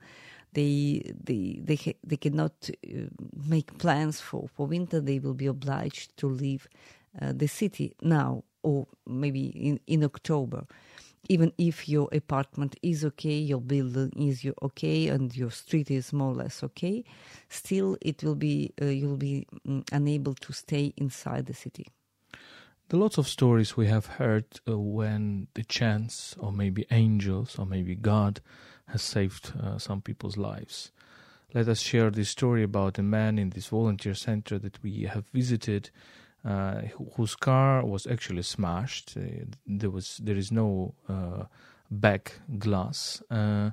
they 0.53 1.13
they 1.23 1.61
they 1.63 1.95
they 2.05 2.17
cannot 2.17 2.69
uh, 2.69 3.03
make 3.47 3.79
plans 3.79 4.21
for 4.21 4.49
for 4.49 4.67
winter. 4.67 5.01
They 5.01 5.21
will 5.21 5.35
be 5.35 5.47
obliged 5.47 6.17
to 6.17 6.27
leave 6.27 6.67
uh, 7.23 7.33
the 7.33 7.47
city 7.47 7.95
now 8.03 8.43
or 8.65 8.89
maybe 9.07 9.47
in 9.47 9.79
in 9.87 10.03
October. 10.03 10.67
Even 11.29 11.53
if 11.59 11.89
your 11.89 12.09
apartment 12.13 12.77
is 12.83 13.05
okay, 13.05 13.39
your 13.39 13.61
building 13.61 14.11
is 14.17 14.45
okay, 14.63 15.09
and 15.09 15.37
your 15.37 15.51
street 15.51 15.91
is 15.91 16.13
more 16.13 16.33
or 16.33 16.37
less 16.37 16.65
okay, 16.65 17.05
still 17.49 17.97
it 18.01 18.25
will 18.25 18.35
be 18.35 18.73
uh, 18.81 18.87
you'll 18.87 19.17
be 19.17 19.47
um, 19.69 19.85
unable 19.93 20.35
to 20.35 20.53
stay 20.53 20.93
inside 20.97 21.47
the 21.47 21.55
city. 21.55 21.87
The 22.89 22.97
lots 22.97 23.19
of 23.19 23.29
stories 23.29 23.77
we 23.77 23.87
have 23.87 24.07
heard 24.07 24.47
uh, 24.69 24.77
when 24.77 25.47
the 25.55 25.63
chance, 25.63 26.35
or 26.41 26.51
maybe 26.53 26.87
angels, 26.91 27.57
or 27.57 27.65
maybe 27.65 27.95
God, 27.95 28.41
has 28.87 29.03
saved 29.03 29.53
uh, 29.63 29.79
some 29.79 30.01
people's 30.01 30.37
lives. 30.37 30.91
Let 31.55 31.69
us 31.69 31.81
share 31.81 32.11
this 32.11 32.31
story 32.31 32.65
about 32.65 32.99
a 32.99 33.03
man 33.03 33.39
in 33.39 33.51
this 33.51 33.69
volunteer 33.69 34.15
center 34.15 34.59
that 34.59 34.83
we 34.83 35.03
have 35.03 35.27
visited, 35.33 35.91
uh, 36.45 36.83
whose 37.17 37.35
car 37.35 37.85
was 37.85 38.07
actually 38.07 38.43
smashed. 38.43 39.17
Uh, 39.17 39.45
there 39.67 39.91
was 39.91 40.19
there 40.23 40.37
is 40.37 40.51
no 40.51 40.95
uh, 41.09 41.45
back 41.91 42.41
glass, 42.59 43.23
uh, 43.31 43.71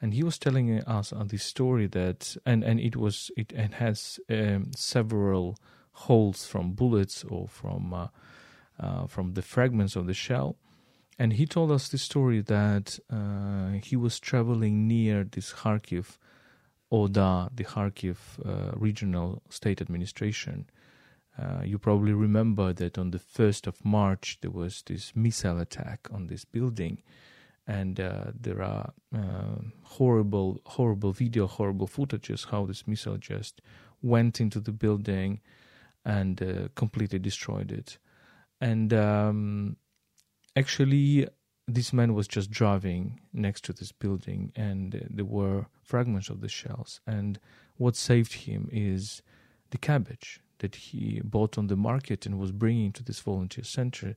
and 0.00 0.14
he 0.14 0.22
was 0.22 0.38
telling 0.38 0.82
us 0.84 1.12
on 1.12 1.28
this 1.28 1.44
story 1.44 1.86
that 1.86 2.36
and 2.44 2.64
and 2.64 2.80
it 2.80 2.96
was 2.96 3.30
it, 3.36 3.52
has 3.74 4.18
um, 4.30 4.70
several 4.74 5.56
holes 5.92 6.46
from 6.46 6.72
bullets 6.72 7.24
or 7.24 7.48
from 7.48 7.92
uh, 7.92 9.06
from 9.06 9.34
the 9.34 9.42
fragments 9.42 9.96
of 9.96 10.06
the 10.06 10.14
shell. 10.14 10.56
And 11.18 11.32
he 11.32 11.46
told 11.46 11.72
us 11.72 11.88
the 11.88 11.98
story 11.98 12.40
that 12.42 12.98
uh, 13.10 13.80
he 13.82 13.96
was 13.96 14.20
traveling 14.20 14.86
near 14.86 15.24
this 15.24 15.52
Kharkiv 15.52 16.16
ODA, 16.92 17.50
the 17.52 17.64
Kharkiv 17.64 18.16
uh, 18.44 18.70
regional 18.76 19.42
state 19.50 19.80
administration. 19.80 20.66
Uh, 21.38 21.62
you 21.64 21.78
probably 21.78 22.12
remember 22.12 22.72
that 22.72 22.98
on 22.98 23.10
the 23.10 23.18
1st 23.18 23.66
of 23.66 23.84
March 23.84 24.38
there 24.40 24.50
was 24.50 24.82
this 24.86 25.14
missile 25.14 25.60
attack 25.60 26.08
on 26.12 26.26
this 26.26 26.44
building, 26.44 27.02
and 27.66 28.00
uh, 28.00 28.24
there 28.38 28.62
are 28.62 28.92
uh, 29.14 29.60
horrible, 29.82 30.60
horrible 30.66 31.12
video, 31.12 31.46
horrible 31.46 31.86
footages 31.86 32.46
how 32.50 32.66
this 32.66 32.86
missile 32.86 33.18
just 33.18 33.60
went 34.02 34.40
into 34.40 34.58
the 34.58 34.72
building 34.72 35.40
and 36.04 36.42
uh, 36.42 36.68
completely 36.74 37.18
destroyed 37.18 37.70
it. 37.70 37.98
And 38.60 38.92
um, 38.92 39.76
actually 40.56 41.28
this 41.68 41.92
man 41.92 42.14
was 42.14 42.26
just 42.26 42.50
driving 42.50 43.20
next 43.34 43.62
to 43.62 43.74
this 43.74 43.92
building 43.92 44.50
and 44.56 45.06
there 45.10 45.24
were 45.26 45.66
fragments 45.82 46.30
of 46.30 46.40
the 46.40 46.48
shells. 46.48 47.00
And 47.06 47.38
what 47.76 47.94
saved 47.94 48.32
him 48.32 48.70
is 48.72 49.22
the 49.70 49.78
cabbage 49.78 50.40
that 50.58 50.74
he 50.74 51.20
bought 51.24 51.58
on 51.58 51.68
the 51.68 51.76
market 51.76 52.26
and 52.26 52.38
was 52.38 52.52
bringing 52.52 52.92
to 52.92 53.02
this 53.02 53.20
volunteer 53.20 53.64
center 53.64 54.14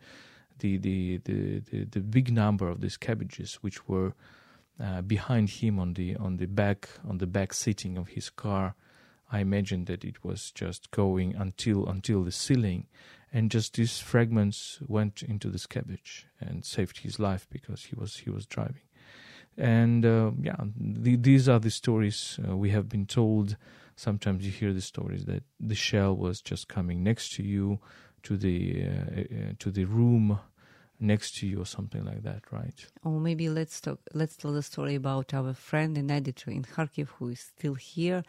the 0.61 0.77
the 0.77 1.17
the, 1.25 1.59
the, 1.59 1.83
the 1.85 1.99
big 1.99 2.31
number 2.31 2.69
of 2.69 2.79
these 2.79 2.97
cabbages 2.97 3.55
which 3.55 3.87
were 3.87 4.13
uh, 4.81 5.01
behind 5.01 5.49
him 5.49 5.77
on 5.77 5.93
the 5.93 6.15
on 6.15 6.37
the 6.37 6.45
back 6.45 6.89
on 7.07 7.17
the 7.17 7.27
back 7.27 7.53
seating 7.53 7.97
of 7.97 8.09
his 8.09 8.29
car. 8.29 8.75
I 9.33 9.39
imagine 9.39 9.85
that 9.85 10.03
it 10.03 10.23
was 10.23 10.51
just 10.51 10.91
going 10.91 11.35
until 11.35 11.87
until 11.87 12.23
the 12.23 12.31
ceiling 12.31 12.87
and 13.33 13.49
just 13.49 13.75
these 13.75 13.99
fragments 13.99 14.79
went 14.87 15.23
into 15.23 15.49
this 15.49 15.65
cabbage 15.65 16.27
and 16.39 16.65
saved 16.65 16.99
his 16.99 17.19
life 17.19 17.47
because 17.49 17.85
he 17.85 17.95
was 17.95 18.17
he 18.17 18.29
was 18.29 18.45
driving. 18.45 18.81
And 19.57 20.05
uh, 20.05 20.31
yeah 20.41 20.55
the, 20.77 21.15
these 21.15 21.49
are 21.49 21.59
the 21.59 21.71
stories 21.71 22.39
uh, 22.47 22.55
we 22.55 22.69
have 22.69 22.87
been 22.87 23.05
told 23.05 23.57
sometimes 24.01 24.45
you 24.45 24.51
hear 24.51 24.73
the 24.73 24.81
stories 24.81 25.25
that 25.25 25.43
the 25.59 25.75
shell 25.75 26.15
was 26.15 26.41
just 26.41 26.67
coming 26.67 27.03
next 27.03 27.33
to 27.35 27.43
you 27.43 27.79
to 28.23 28.35
the 28.35 28.83
uh, 28.83 29.21
uh 29.21 29.53
to 29.59 29.69
the 29.71 29.85
room 29.85 30.39
next 30.99 31.35
to 31.37 31.47
you 31.47 31.59
or 31.59 31.65
something 31.65 32.05
like 32.05 32.21
that, 32.21 32.43
right? 32.51 32.85
Or 33.03 33.19
maybe 33.19 33.49
let's 33.49 33.81
talk. 33.81 33.99
Let's 34.13 34.35
tell 34.37 34.53
the 34.53 34.61
story 34.61 34.95
about 34.95 35.33
our 35.33 35.53
friend 35.53 35.97
and 35.97 36.11
editor 36.11 36.51
in 36.51 36.63
Kharkiv 36.63 37.07
who 37.17 37.29
is 37.29 37.39
still 37.39 37.73
here, 37.73 38.23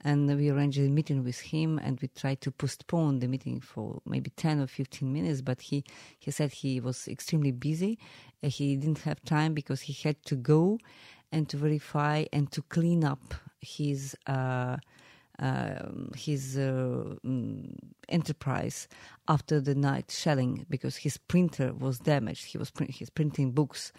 and 0.00 0.18
we 0.38 0.48
arranged 0.50 0.78
a 0.78 0.88
meeting 0.98 1.24
with 1.24 1.40
him, 1.40 1.78
and 1.78 1.98
we 2.00 2.08
tried 2.08 2.40
to 2.42 2.50
postpone 2.52 3.18
the 3.18 3.28
meeting 3.28 3.60
for 3.60 4.00
maybe 4.06 4.30
ten 4.30 4.60
or 4.60 4.68
fifteen 4.68 5.12
minutes. 5.12 5.40
But 5.42 5.60
he 5.68 5.84
he 6.18 6.30
said 6.30 6.52
he 6.52 6.80
was 6.80 7.08
extremely 7.08 7.52
busy. 7.52 7.98
Uh, 8.42 8.48
he 8.48 8.76
didn't 8.76 9.00
have 9.00 9.20
time 9.24 9.52
because 9.54 9.82
he 9.82 9.92
had 9.92 10.16
to 10.30 10.36
go 10.36 10.78
and 11.32 11.48
to 11.48 11.56
verify 11.56 12.24
and 12.32 12.50
to 12.52 12.62
clean 12.62 13.04
up 13.04 13.34
his. 13.60 14.16
Uh, 14.26 14.34
uh, 14.34 14.76
his 16.16 16.56
uh, 16.56 17.16
mm, 17.24 17.74
enterprise 18.08 18.88
after 19.28 19.60
the 19.60 19.74
night 19.74 20.10
shelling 20.10 20.66
because 20.70 20.96
his 20.96 21.16
printer 21.16 21.72
was 21.72 21.98
damaged. 21.98 22.44
He 22.46 22.58
was 22.58 22.70
print- 22.70 22.92
he's 22.92 23.10
printing 23.10 23.52
books, 23.52 23.92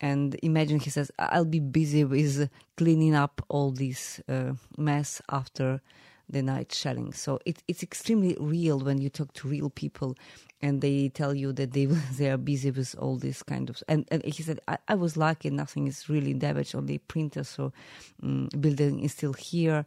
and 0.00 0.36
imagine 0.42 0.80
he 0.80 0.90
says, 0.90 1.10
"I'll 1.18 1.44
be 1.44 1.60
busy 1.60 2.04
with 2.04 2.48
cleaning 2.76 3.14
up 3.14 3.44
all 3.48 3.70
this 3.70 4.20
uh, 4.28 4.52
mess 4.76 5.20
after." 5.28 5.80
The 6.30 6.42
night 6.42 6.74
shelling. 6.74 7.14
So 7.14 7.38
it, 7.46 7.62
it's 7.68 7.82
extremely 7.82 8.36
real 8.38 8.80
when 8.80 9.00
you 9.00 9.08
talk 9.08 9.32
to 9.32 9.48
real 9.48 9.70
people 9.70 10.14
and 10.60 10.80
they 10.80 11.08
tell 11.08 11.34
you 11.34 11.52
that 11.54 11.72
they 11.72 11.86
they 12.18 12.30
are 12.30 12.36
busy 12.36 12.70
with 12.70 12.94
all 12.98 13.16
this 13.16 13.42
kind 13.42 13.70
of 13.70 13.82
and, 13.88 14.06
and 14.10 14.22
he 14.24 14.42
said 14.42 14.60
I, 14.68 14.78
I 14.88 14.94
was 14.94 15.16
lucky 15.16 15.50
nothing 15.50 15.86
is 15.86 16.08
really 16.08 16.34
damaged 16.34 16.74
only 16.74 16.98
printer 16.98 17.44
so 17.44 17.72
um, 18.22 18.48
building 18.60 19.00
is 19.00 19.12
still 19.12 19.32
here 19.32 19.86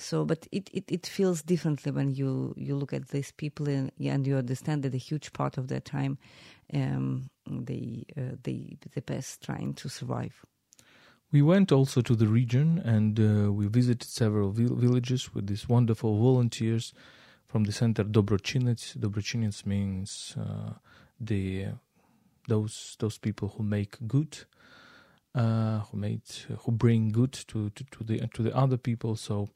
so, 0.00 0.24
but 0.24 0.46
it, 0.50 0.70
it, 0.72 0.84
it 0.88 1.06
feels 1.06 1.42
differently 1.42 1.92
when 1.92 2.10
you, 2.10 2.54
you 2.56 2.74
look 2.74 2.92
at 2.92 3.08
these 3.08 3.32
people 3.32 3.68
and, 3.68 3.92
and 4.00 4.26
you 4.26 4.36
understand 4.36 4.82
that 4.82 4.94
a 4.94 4.98
huge 4.98 5.32
part 5.32 5.58
of 5.58 5.68
their 5.68 5.80
time 5.80 6.18
um, 6.72 7.28
they, 7.48 8.04
uh, 8.16 8.36
they, 8.42 8.76
they 8.94 9.00
pass 9.00 9.38
trying 9.42 9.74
to 9.74 9.88
survive. 9.88 10.44
We 11.32 11.42
went 11.42 11.70
also 11.70 12.00
to 12.00 12.16
the 12.16 12.26
region 12.26 12.78
and 12.84 13.18
uh, 13.20 13.52
we 13.52 13.66
visited 13.68 14.08
several 14.08 14.50
villages 14.50 15.32
with 15.32 15.46
these 15.46 15.68
wonderful 15.68 16.18
volunteers 16.18 16.92
from 17.46 17.64
the 17.64 17.72
center 17.72 18.04
Dobrochinets. 18.04 18.96
Dobrochinets 18.96 19.64
means 19.64 20.34
uh, 20.40 20.72
the 21.20 21.66
those 22.48 22.96
those 22.98 23.18
people 23.18 23.54
who 23.56 23.62
make 23.62 23.96
good, 24.08 24.38
uh, 25.34 25.80
who 25.80 25.98
made 25.98 26.22
who 26.60 26.72
bring 26.72 27.10
good 27.12 27.32
to, 27.32 27.70
to, 27.70 27.84
to 27.84 28.04
the 28.04 28.26
to 28.34 28.42
the 28.42 28.56
other 28.56 28.76
people. 28.76 29.14
So 29.14 29.48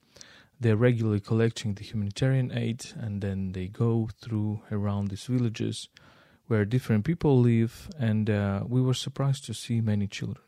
they're 0.61 0.77
regularly 0.77 1.21
collecting 1.21 1.75
the 1.75 1.85
humanitarian 1.85 2.53
aid 2.57 2.87
and 2.97 3.21
then 3.21 3.53
they 3.53 3.67
go 3.67 4.09
through 4.21 4.63
around 4.71 5.09
these 5.09 5.25
villages 5.25 5.89
where 6.47 6.65
different 6.65 7.05
people 7.05 7.41
live 7.41 7.89
and 7.99 8.29
uh, 8.29 8.63
we 8.67 8.81
were 8.81 8.95
surprised 8.95 9.45
to 9.47 9.55
see 9.55 9.81
many 9.81 10.07
children. 10.07 10.45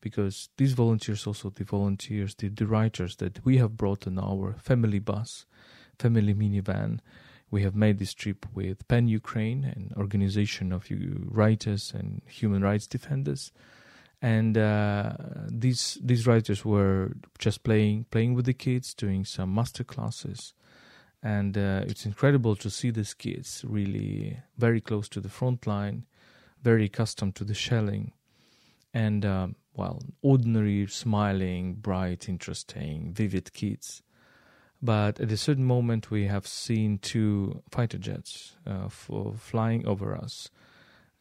Because 0.00 0.50
these 0.56 0.74
volunteers 0.74 1.26
also 1.26 1.50
the 1.50 1.64
volunteers 1.64 2.34
the, 2.34 2.48
the 2.48 2.66
writers 2.66 3.16
that 3.16 3.44
we 3.44 3.56
have 3.56 3.76
brought 3.76 4.06
in 4.06 4.18
our 4.18 4.54
family 4.62 5.00
bus 5.00 5.46
family 5.98 6.34
minivan 6.34 7.00
we 7.50 7.62
have 7.62 7.74
made 7.74 7.98
this 7.98 8.14
trip 8.14 8.46
with 8.54 8.86
PEN 8.86 9.08
Ukraine 9.08 9.64
an 9.64 9.92
organization 9.96 10.72
of 10.72 10.86
writers 10.90 11.92
and 11.92 12.22
human 12.26 12.62
rights 12.62 12.86
defenders 12.86 13.50
and 14.22 14.56
uh, 14.56 15.12
these 15.48 15.98
these 16.02 16.26
writers 16.26 16.64
were 16.64 17.12
just 17.38 17.62
playing 17.62 18.06
playing 18.10 18.34
with 18.34 18.46
the 18.46 18.54
kids, 18.54 18.94
doing 18.94 19.24
some 19.24 19.54
master 19.54 19.84
classes, 19.84 20.54
and 21.22 21.56
uh, 21.56 21.82
it's 21.86 22.06
incredible 22.06 22.56
to 22.56 22.70
see 22.70 22.90
these 22.90 23.14
kids 23.14 23.64
really 23.66 24.38
very 24.56 24.80
close 24.80 25.08
to 25.10 25.20
the 25.20 25.28
front 25.28 25.66
line, 25.66 26.06
very 26.62 26.86
accustomed 26.86 27.34
to 27.36 27.44
the 27.44 27.54
shelling, 27.54 28.12
and 28.94 29.24
um, 29.26 29.56
well, 29.74 30.02
ordinary, 30.22 30.86
smiling, 30.86 31.74
bright, 31.74 32.28
interesting, 32.28 33.12
vivid 33.12 33.52
kids. 33.52 34.02
But 34.82 35.20
at 35.20 35.32
a 35.32 35.36
certain 35.36 35.64
moment, 35.64 36.10
we 36.10 36.26
have 36.26 36.46
seen 36.46 36.98
two 36.98 37.62
fighter 37.70 37.98
jets 37.98 38.56
uh, 38.66 38.88
flying 38.88 39.86
over 39.86 40.14
us. 40.14 40.50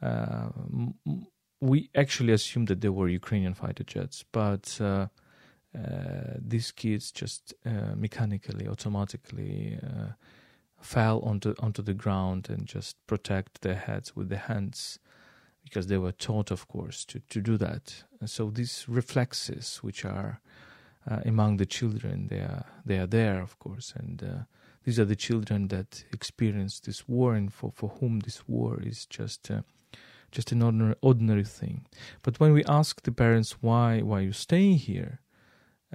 Uh, 0.02 0.50
we 1.62 1.90
actually 1.96 2.34
assumed 2.34 2.68
that 2.68 2.82
they 2.82 2.90
were 2.90 3.08
Ukrainian 3.08 3.54
fighter 3.54 3.84
jets, 3.84 4.24
but 4.32 4.78
uh, 4.82 5.08
uh, 5.76 6.38
these 6.38 6.72
kids 6.72 7.12
just 7.12 7.54
uh, 7.66 7.96
mechanically, 7.96 8.68
automatically 8.68 9.80
uh, 9.84 10.12
fell 10.80 11.20
onto 11.22 11.54
onto 11.60 11.82
the 11.82 11.94
ground 11.94 12.50
and 12.50 12.66
just 12.66 12.96
protect 13.08 13.62
their 13.62 13.76
heads 13.76 14.16
with 14.16 14.30
their 14.30 14.46
hands 14.48 15.00
because 15.64 15.88
they 15.88 15.98
were 15.98 16.12
taught, 16.12 16.52
of 16.52 16.68
course, 16.68 17.04
to, 17.06 17.20
to 17.30 17.42
do 17.42 17.58
that. 17.58 18.04
And 18.20 18.30
so 18.30 18.52
these 18.52 18.86
reflexes, 18.88 19.80
which 19.82 20.06
are 20.06 20.40
uh, 21.10 21.22
among 21.26 21.58
the 21.58 21.66
children, 21.66 22.28
they 22.28 22.40
are 22.40 22.66
they 22.86 23.00
are 23.00 23.08
there, 23.08 23.42
of 23.42 23.58
course, 23.60 23.94
and 23.96 24.24
uh, 24.24 24.44
these 24.84 25.00
are 25.00 25.06
the 25.06 25.16
children 25.16 25.70
that 25.70 26.06
experience 26.14 26.80
this 26.80 27.08
war, 27.08 27.34
and 27.34 27.52
for, 27.52 27.72
for 27.74 27.90
whom 28.00 28.20
this 28.20 28.48
war 28.48 28.80
is 28.82 29.06
just 29.08 29.50
just 30.32 30.52
an 30.52 30.62
ordinary 30.62 30.96
ordinary 31.02 31.44
thing. 31.44 31.86
But 32.22 32.40
when 32.40 32.54
we 32.54 32.64
ask 32.66 33.02
the 33.02 33.12
parents 33.12 33.58
why 33.62 34.02
why 34.02 34.22
you 34.22 34.34
staying 34.34 34.78
here, 34.78 35.20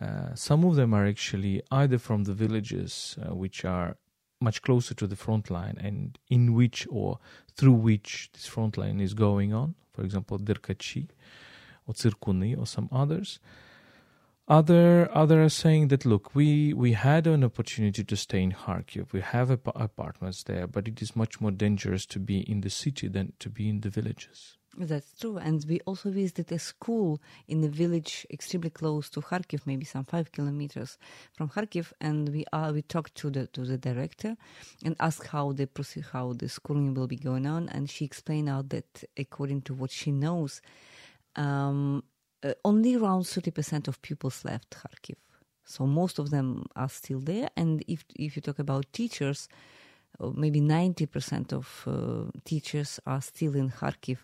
uh, 0.01 0.35
some 0.35 0.65
of 0.65 0.77
them 0.77 0.95
are 0.95 1.07
actually 1.07 1.63
either 1.71 1.99
from 1.99 2.25
the 2.25 2.35
villages 2.35 3.17
uh, 3.21 3.35
which 3.35 3.65
are 3.65 3.97
much 4.41 4.63
closer 4.63 4.95
to 4.95 5.07
the 5.07 5.17
front 5.17 5.51
line 5.51 5.77
and 5.79 6.19
in 6.29 6.55
which 6.55 6.87
or 6.91 7.19
through 7.55 7.73
which 7.73 8.31
this 8.33 8.47
front 8.47 8.79
line 8.79 9.01
is 9.01 9.13
going 9.13 9.53
on, 9.53 9.75
for 9.93 10.03
example, 10.03 10.39
Derkachi 10.39 11.09
or 11.87 11.95
Tsirkuni 11.95 12.59
or 12.59 12.67
some 12.67 12.89
others. 12.91 13.39
Other 14.51 15.09
other 15.15 15.45
are 15.45 15.49
saying 15.49 15.89
that 15.89 16.05
look, 16.05 16.35
we 16.35 16.75
we 16.75 16.95
had 16.95 17.29
an 17.29 17.45
opportunity 17.45 18.03
to 18.03 18.17
stay 18.17 18.43
in 18.43 18.51
Kharkiv. 18.51 19.13
We 19.13 19.21
have 19.21 19.49
ap- 19.53 19.77
apartments 19.77 20.43
there, 20.43 20.67
but 20.67 20.89
it 20.89 21.01
is 21.01 21.15
much 21.15 21.41
more 21.41 21.53
dangerous 21.53 22.05
to 22.07 22.19
be 22.19 22.41
in 22.41 22.61
the 22.63 22.69
city 22.69 23.07
than 23.07 23.33
to 23.39 23.49
be 23.49 23.69
in 23.69 23.83
the 23.83 23.91
villages. 23.91 24.59
That's 24.77 25.13
true. 25.21 25.39
And 25.39 25.65
we 25.69 25.79
also 25.87 26.11
visited 26.11 26.51
a 26.51 26.59
school 26.59 27.21
in 27.47 27.63
a 27.63 27.69
village 27.69 28.27
extremely 28.29 28.71
close 28.71 29.09
to 29.11 29.21
Kharkiv, 29.21 29.67
maybe 29.67 29.85
some 29.85 30.05
five 30.05 30.33
kilometers 30.33 30.99
from 31.33 31.49
Kharkiv. 31.49 31.93
And 32.01 32.29
we 32.29 32.45
are, 32.53 32.73
we 32.73 32.83
talked 32.83 33.15
to 33.17 33.31
the, 33.31 33.47
to 33.49 33.65
the 33.65 33.79
director 33.79 34.37
and 34.85 34.97
asked 34.99 35.29
how 35.29 35.53
the, 35.53 35.69
how 36.13 36.33
the 36.35 36.49
schooling 36.49 36.95
will 36.95 37.09
be 37.09 37.17
going 37.17 37.47
on. 37.47 37.69
And 37.69 37.91
she 37.91 38.05
explained 38.05 38.49
out 38.49 38.69
that 38.71 39.05
according 39.17 39.63
to 39.63 39.75
what 39.75 39.91
she 39.91 40.13
knows, 40.13 40.63
um, 41.35 42.05
uh, 42.43 42.53
only 42.65 42.97
around 42.97 43.23
30% 43.23 43.89
of 43.89 44.01
pupils 44.03 44.45
left 44.45 44.71
Kharkiv. 44.71 45.17
So 45.65 45.87
most 45.87 46.19
of 46.19 46.31
them 46.31 46.67
are 46.75 46.89
still 46.89 47.21
there. 47.21 47.49
And 47.57 47.85
if, 47.87 48.05
if 48.17 48.37
you 48.37 48.43
talk 48.43 48.59
about 48.59 48.93
teachers, 48.93 49.49
uh, 50.19 50.31
maybe 50.35 50.61
90% 50.61 51.53
of 51.53 51.85
uh, 51.87 52.31
teachers 52.45 52.99
are 53.07 53.21
still 53.23 53.55
in 53.55 53.71
Kharkiv 53.71 54.19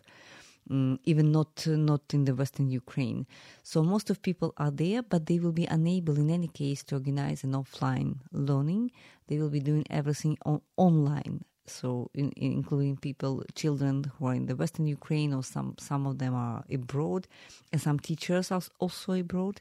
um, 0.71 0.99
even 1.05 1.33
not 1.33 1.67
uh, 1.67 1.77
not 1.77 2.03
in 2.13 2.25
the 2.25 2.35
western 2.35 2.71
Ukraine. 2.71 3.27
So 3.63 3.83
most 3.83 4.11
of 4.11 4.23
people 4.23 4.53
are 4.57 4.71
there, 4.71 5.03
but 5.03 5.27
they 5.27 5.39
will 5.39 5.53
be 5.53 5.67
unable 5.67 6.19
in 6.19 6.31
any 6.31 6.49
case 6.49 6.83
to 6.85 6.97
organize 6.97 7.45
an 7.45 7.53
offline 7.53 8.17
learning. 8.33 8.91
They 9.29 9.39
will 9.39 9.51
be 9.51 9.61
doing 9.61 9.85
everything 9.91 10.39
on, 10.45 10.61
online. 10.77 11.45
So 11.69 12.11
in, 12.15 12.31
in 12.33 12.53
including 12.53 12.97
people, 12.97 13.43
children 13.55 14.11
who 14.19 14.27
are 14.27 14.35
in 14.35 14.47
the 14.47 14.57
western 14.57 14.87
Ukraine, 14.87 15.33
or 15.35 15.43
some 15.43 15.75
some 15.79 16.07
of 16.07 16.19
them 16.19 16.35
are 16.35 16.65
abroad, 16.73 17.27
and 17.73 17.81
some 17.81 17.99
teachers 17.99 18.51
are 18.51 18.63
also 18.79 19.13
abroad. 19.13 19.61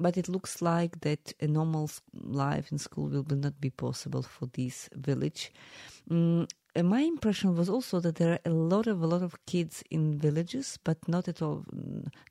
But 0.00 0.16
it 0.16 0.28
looks 0.28 0.62
like 0.62 1.00
that 1.00 1.32
a 1.40 1.48
normal 1.48 1.90
life 2.14 2.70
in 2.70 2.78
school 2.78 3.08
will, 3.08 3.24
not 3.36 3.60
be 3.60 3.70
possible 3.70 4.22
for 4.22 4.46
this 4.52 4.88
village. 4.94 5.52
Um, 6.08 6.46
my 6.80 7.00
impression 7.00 7.56
was 7.56 7.68
also 7.68 7.98
that 8.00 8.14
there 8.16 8.34
are 8.34 8.40
a 8.44 8.54
lot 8.54 8.86
of 8.86 9.02
a 9.02 9.06
lot 9.06 9.22
of 9.22 9.34
kids 9.46 9.82
in 9.90 10.16
villages, 10.16 10.78
but 10.84 10.96
not 11.08 11.26
at 11.26 11.42
all, 11.42 11.64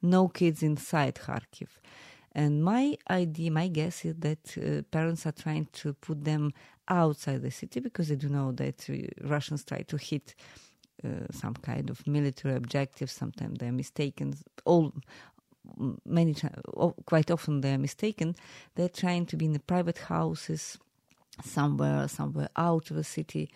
no 0.02 0.30
kids 0.30 0.64
inside 0.64 1.16
Kharkiv. 1.16 1.68
And 2.32 2.64
my 2.64 2.96
idea, 3.10 3.50
my 3.50 3.68
guess 3.68 4.06
is 4.06 4.16
that 4.20 4.58
uh, 4.58 4.84
parents 4.92 5.26
are 5.26 5.32
trying 5.32 5.68
to 5.74 5.94
put 5.94 6.24
them 6.24 6.54
outside 6.88 7.42
the 7.42 7.52
city 7.52 7.80
because 7.80 8.10
they 8.10 8.16
do 8.16 8.30
know 8.30 8.52
that 8.54 8.88
Russians 9.22 9.64
try 9.64 9.82
to 9.82 9.98
hit 9.98 10.36
uh, 11.04 11.10
some 11.32 11.54
kind 11.54 11.90
of 11.90 12.06
military 12.08 12.56
objectives. 12.56 13.12
Sometimes 13.12 13.60
they're 13.60 13.72
mistaken. 13.72 14.34
All 14.66 14.94
many 16.06 16.36
quite 17.06 17.30
often 17.30 17.62
they're 17.62 17.78
mistaken. 17.78 18.36
They're 18.76 18.90
trying 18.90 19.26
to 19.28 19.38
be 19.38 19.46
in 19.46 19.54
the 19.54 19.60
private 19.60 19.98
houses 19.98 20.78
somewhere, 21.44 22.08
somewhere 22.08 22.50
out 22.56 22.90
of 22.90 22.98
the 22.98 23.04
city 23.04 23.50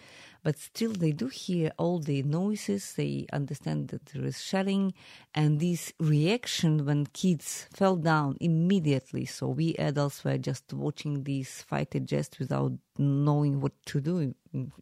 but 0.43 0.57
still 0.57 0.91
they 0.91 1.11
do 1.11 1.27
hear 1.27 1.71
all 1.77 1.99
the 1.99 2.23
noises. 2.23 2.93
They 2.93 3.27
understand 3.31 3.89
that 3.89 4.07
there 4.07 4.25
is 4.25 4.41
shelling, 4.41 4.93
and 5.35 5.59
this 5.59 5.93
reaction 5.99 6.85
when 6.85 7.05
kids 7.07 7.67
fell 7.73 7.95
down 7.95 8.37
immediately. 8.39 9.25
So 9.25 9.49
we 9.49 9.75
adults 9.75 10.23
were 10.23 10.37
just 10.37 10.73
watching 10.73 11.23
these 11.23 11.61
fighter 11.61 11.99
jets 11.99 12.39
without 12.39 12.73
knowing 12.97 13.61
what 13.61 13.73
to 13.87 14.01
do. 14.01 14.33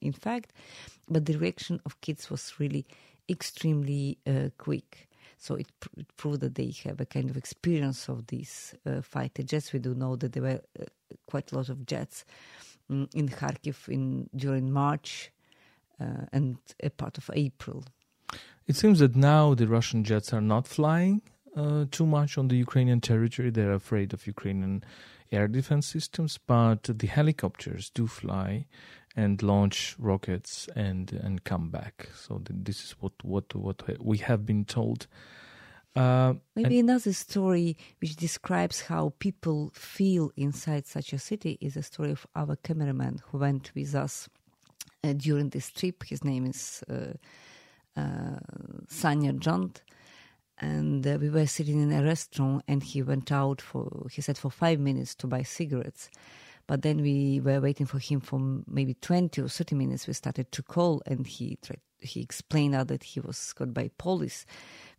In, 0.01 0.13
fact, 0.13 0.51
but 1.07 1.25
the 1.25 1.37
reaction 1.37 1.79
of 1.85 2.01
kids 2.01 2.29
was 2.29 2.53
really 2.57 2.85
extremely 3.27 4.17
uh, 4.25 4.49
quick. 4.57 5.07
So 5.37 5.55
it, 5.55 5.67
pr- 5.79 5.89
it, 5.97 6.17
proved 6.17 6.41
that 6.41 6.55
they 6.55 6.73
have 6.85 6.99
a 6.99 7.05
kind 7.05 7.29
of 7.29 7.37
experience 7.37 8.09
of 8.09 8.27
these 8.27 8.73
uh, 8.85 9.01
fighter 9.01 9.43
jets. 9.43 9.71
We 9.71 9.79
do 9.79 9.93
know 9.93 10.15
that 10.15 10.33
there 10.33 10.43
were 10.43 10.61
uh, 10.79 10.85
quite 11.27 11.51
a 11.51 11.55
lot 11.55 11.69
of 11.69 11.85
jets 11.85 12.25
in 12.89 13.29
Kharkiv 13.29 13.87
in 13.87 14.29
during 14.35 14.71
March 14.71 15.31
uh, 15.99 16.25
and 16.31 16.57
a 16.83 16.89
part 16.89 17.17
of 17.17 17.29
April. 17.33 17.83
It 18.67 18.75
seems 18.75 18.99
that 18.99 19.15
now 19.15 19.53
the 19.55 19.67
Russian 19.67 20.03
jets 20.03 20.33
are 20.33 20.41
not 20.41 20.67
flying 20.67 21.21
uh, 21.55 21.85
too 21.91 22.05
much 22.05 22.37
on 22.37 22.47
the 22.47 22.55
Ukrainian 22.55 23.01
territory. 23.01 23.49
They're 23.49 23.73
afraid 23.73 24.13
of 24.13 24.27
Ukrainian 24.27 24.83
air 25.31 25.47
defense 25.47 25.87
systems, 25.87 26.37
but 26.37 26.83
the 26.83 27.07
helicopters 27.07 27.89
do 27.89 28.07
fly 28.07 28.65
and 29.15 29.41
launch 29.41 29.95
rockets 29.99 30.69
and 30.75 31.11
and 31.11 31.43
come 31.43 31.69
back. 31.69 32.09
So 32.15 32.41
this 32.49 32.83
is 32.83 32.91
what 32.99 33.13
what 33.23 33.55
what 33.55 33.83
we 33.99 34.17
have 34.19 34.45
been 34.45 34.65
told. 34.65 35.07
Uh, 35.95 36.33
Maybe 36.55 36.79
another 36.79 37.13
story 37.13 37.75
which 37.99 38.15
describes 38.15 38.81
how 38.81 39.13
people 39.19 39.71
feel 39.73 40.31
inside 40.37 40.85
such 40.85 41.13
a 41.13 41.19
city 41.19 41.57
is 41.59 41.75
a 41.75 41.83
story 41.83 42.11
of 42.11 42.25
our 42.35 42.55
cameraman 42.57 43.21
who 43.25 43.39
went 43.39 43.71
with 43.75 43.95
us 43.95 44.29
uh, 45.03 45.13
during 45.13 45.49
this 45.49 45.71
trip. 45.71 46.03
His 46.03 46.23
name 46.23 46.45
is 46.45 46.83
uh, 46.89 47.13
uh, 47.97 48.39
Sanya 48.87 49.37
Jant. 49.37 49.81
And 50.61 51.07
uh, 51.07 51.17
we 51.19 51.29
were 51.29 51.47
sitting 51.47 51.81
in 51.81 51.93
a 51.93 52.03
restaurant, 52.03 52.63
and 52.67 52.83
he 52.83 53.01
went 53.01 53.31
out 53.31 53.61
for, 53.61 54.07
he 54.11 54.21
said, 54.21 54.37
for 54.37 54.51
five 54.51 54.77
minutes 54.77 55.15
to 55.15 55.27
buy 55.27 55.41
cigarettes. 55.41 56.09
But 56.69 56.83
then 56.83 57.01
we 57.01 57.39
were 57.39 57.59
waiting 57.59 57.87
for 57.87 57.97
him 57.97 58.19
for 58.19 58.39
maybe 58.67 58.93
20 58.93 59.41
or 59.41 59.47
30 59.47 59.73
minutes. 59.73 60.05
We 60.05 60.13
started 60.13 60.51
to 60.51 60.61
call, 60.61 61.01
and 61.07 61.25
he 61.25 61.57
tried, 61.63 61.79
he 61.99 62.21
explained 62.21 62.75
out 62.75 62.89
that 62.89 63.01
he 63.01 63.19
was 63.19 63.53
caught 63.53 63.73
by 63.73 63.89
police. 63.97 64.45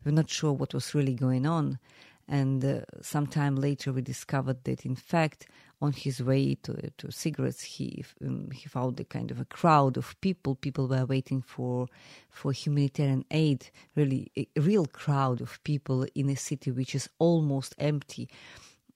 We 0.04 0.10
were 0.10 0.16
not 0.16 0.28
sure 0.28 0.52
what 0.52 0.74
was 0.74 0.96
really 0.96 1.14
going 1.14 1.46
on. 1.46 1.78
And 2.26 2.64
uh, 2.64 2.80
sometime 3.02 3.54
later, 3.54 3.92
we 3.92 4.02
discovered 4.02 4.64
that, 4.64 4.84
in 4.84 4.96
fact, 4.96 5.46
on 5.80 5.92
his 5.92 6.20
way 6.20 6.56
to, 6.56 6.90
to 6.98 7.12
cigarettes, 7.12 7.62
he 7.62 8.04
um, 8.26 8.50
he 8.50 8.68
found 8.68 8.98
a 8.98 9.04
kind 9.04 9.30
of 9.30 9.38
a 9.38 9.44
crowd 9.44 9.96
of 9.96 10.20
people. 10.20 10.56
People 10.56 10.88
were 10.88 11.06
waiting 11.06 11.40
for 11.40 11.86
for 12.30 12.50
humanitarian 12.50 13.24
aid. 13.30 13.70
Really, 13.94 14.32
a 14.36 14.60
real 14.60 14.86
crowd 14.86 15.40
of 15.40 15.62
people 15.62 16.04
in 16.16 16.28
a 16.30 16.36
city 16.36 16.72
which 16.72 16.96
is 16.96 17.08
almost 17.20 17.76
empty. 17.78 18.28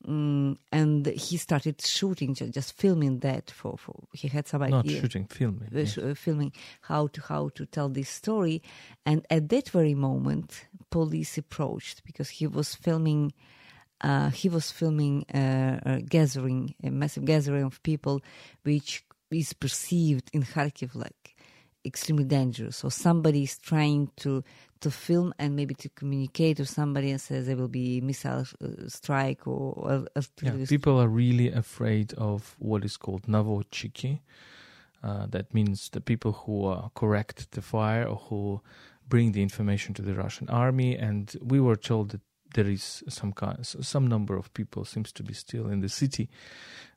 Mm, 0.07 0.59
and 0.71 1.07
he 1.07 1.37
started 1.39 1.81
shooting, 1.81 2.35
just, 2.35 2.53
just, 2.53 2.77
filming 2.77 3.21
that. 3.21 3.51
For, 3.51 3.79
for 3.79 3.95
he 4.13 4.29
had 4.29 4.47
some 4.47 4.63
idea. 4.63 4.77
Not 4.77 4.87
shooting, 4.87 5.27
filming. 5.27 5.69
Uh, 5.75 5.79
yes. 5.79 5.99
filming 6.19 6.53
how 6.83 7.07
to 7.09 7.23
how 7.23 7.49
to 7.55 7.65
tell 7.65 7.89
this 7.89 8.11
story. 8.11 8.63
And 9.07 9.27
at 9.31 9.49
that 9.49 9.71
very 9.71 9.95
moment, 9.95 10.67
police 10.91 11.39
approached 11.39 12.05
because 12.05 12.29
he 12.29 12.47
was 12.47 12.75
filming 12.75 13.33
uh, 14.01 14.31
he 14.31 14.49
was 14.49 14.71
filming 14.71 15.25
a, 15.35 15.81
a, 15.87 16.01
gathering, 16.03 16.75
a 16.83 16.91
massive 16.91 17.25
gathering 17.25 17.65
of 17.65 17.83
people, 17.83 18.21
which 18.63 19.05
is 19.31 19.53
perceived 19.53 20.31
in 20.33 20.43
Kharkiv 20.43 20.95
like 20.95 21.34
extremely 21.85 22.25
dangerous. 22.25 22.77
So 22.77 22.89
somebody 22.89 23.43
is 23.43 23.59
trying 23.59 24.11
to 24.17 24.43
to 24.81 24.91
film 24.91 25.33
and 25.39 25.57
maybe 25.57 25.75
to 25.75 25.89
communicate 25.91 26.59
to 26.59 26.67
somebody 26.67 27.11
and 27.11 27.21
says 27.21 27.47
there 27.47 27.57
will 27.57 27.69
be 27.69 28.03
missile 28.03 28.45
uh, 28.63 28.87
strike 28.87 29.47
or, 29.47 29.73
or, 29.77 30.07
or 30.15 30.23
yeah, 30.43 30.53
people 30.69 31.01
are 31.01 31.09
really 31.09 31.51
afraid 31.51 32.13
of 32.15 32.55
what 32.59 32.85
is 32.85 32.99
called 32.99 33.23
navochiki. 33.23 34.21
Uh, 35.03 35.27
that 35.31 35.53
means 35.55 35.89
the 35.91 36.01
people 36.01 36.33
who 36.33 36.67
uh, 36.67 36.89
correct 36.95 37.51
the 37.53 37.63
fire 37.63 38.05
or 38.07 38.17
who 38.29 38.61
bring 39.09 39.33
the 39.33 39.43
information 39.43 39.95
to 39.95 40.03
the 40.03 40.15
Russian 40.15 40.49
army. 40.49 40.97
And 40.97 41.35
we 41.43 41.61
were 41.61 41.77
told 41.77 42.11
that 42.11 42.21
there 42.55 42.69
is 42.69 43.03
some 43.09 43.33
kind, 43.33 43.59
some 43.67 44.07
number 44.07 44.37
of 44.37 44.53
people 44.55 44.85
seems 44.85 45.13
to 45.13 45.23
be 45.23 45.35
still 45.35 45.69
in 45.69 45.81
the 45.81 45.89
city 45.89 46.29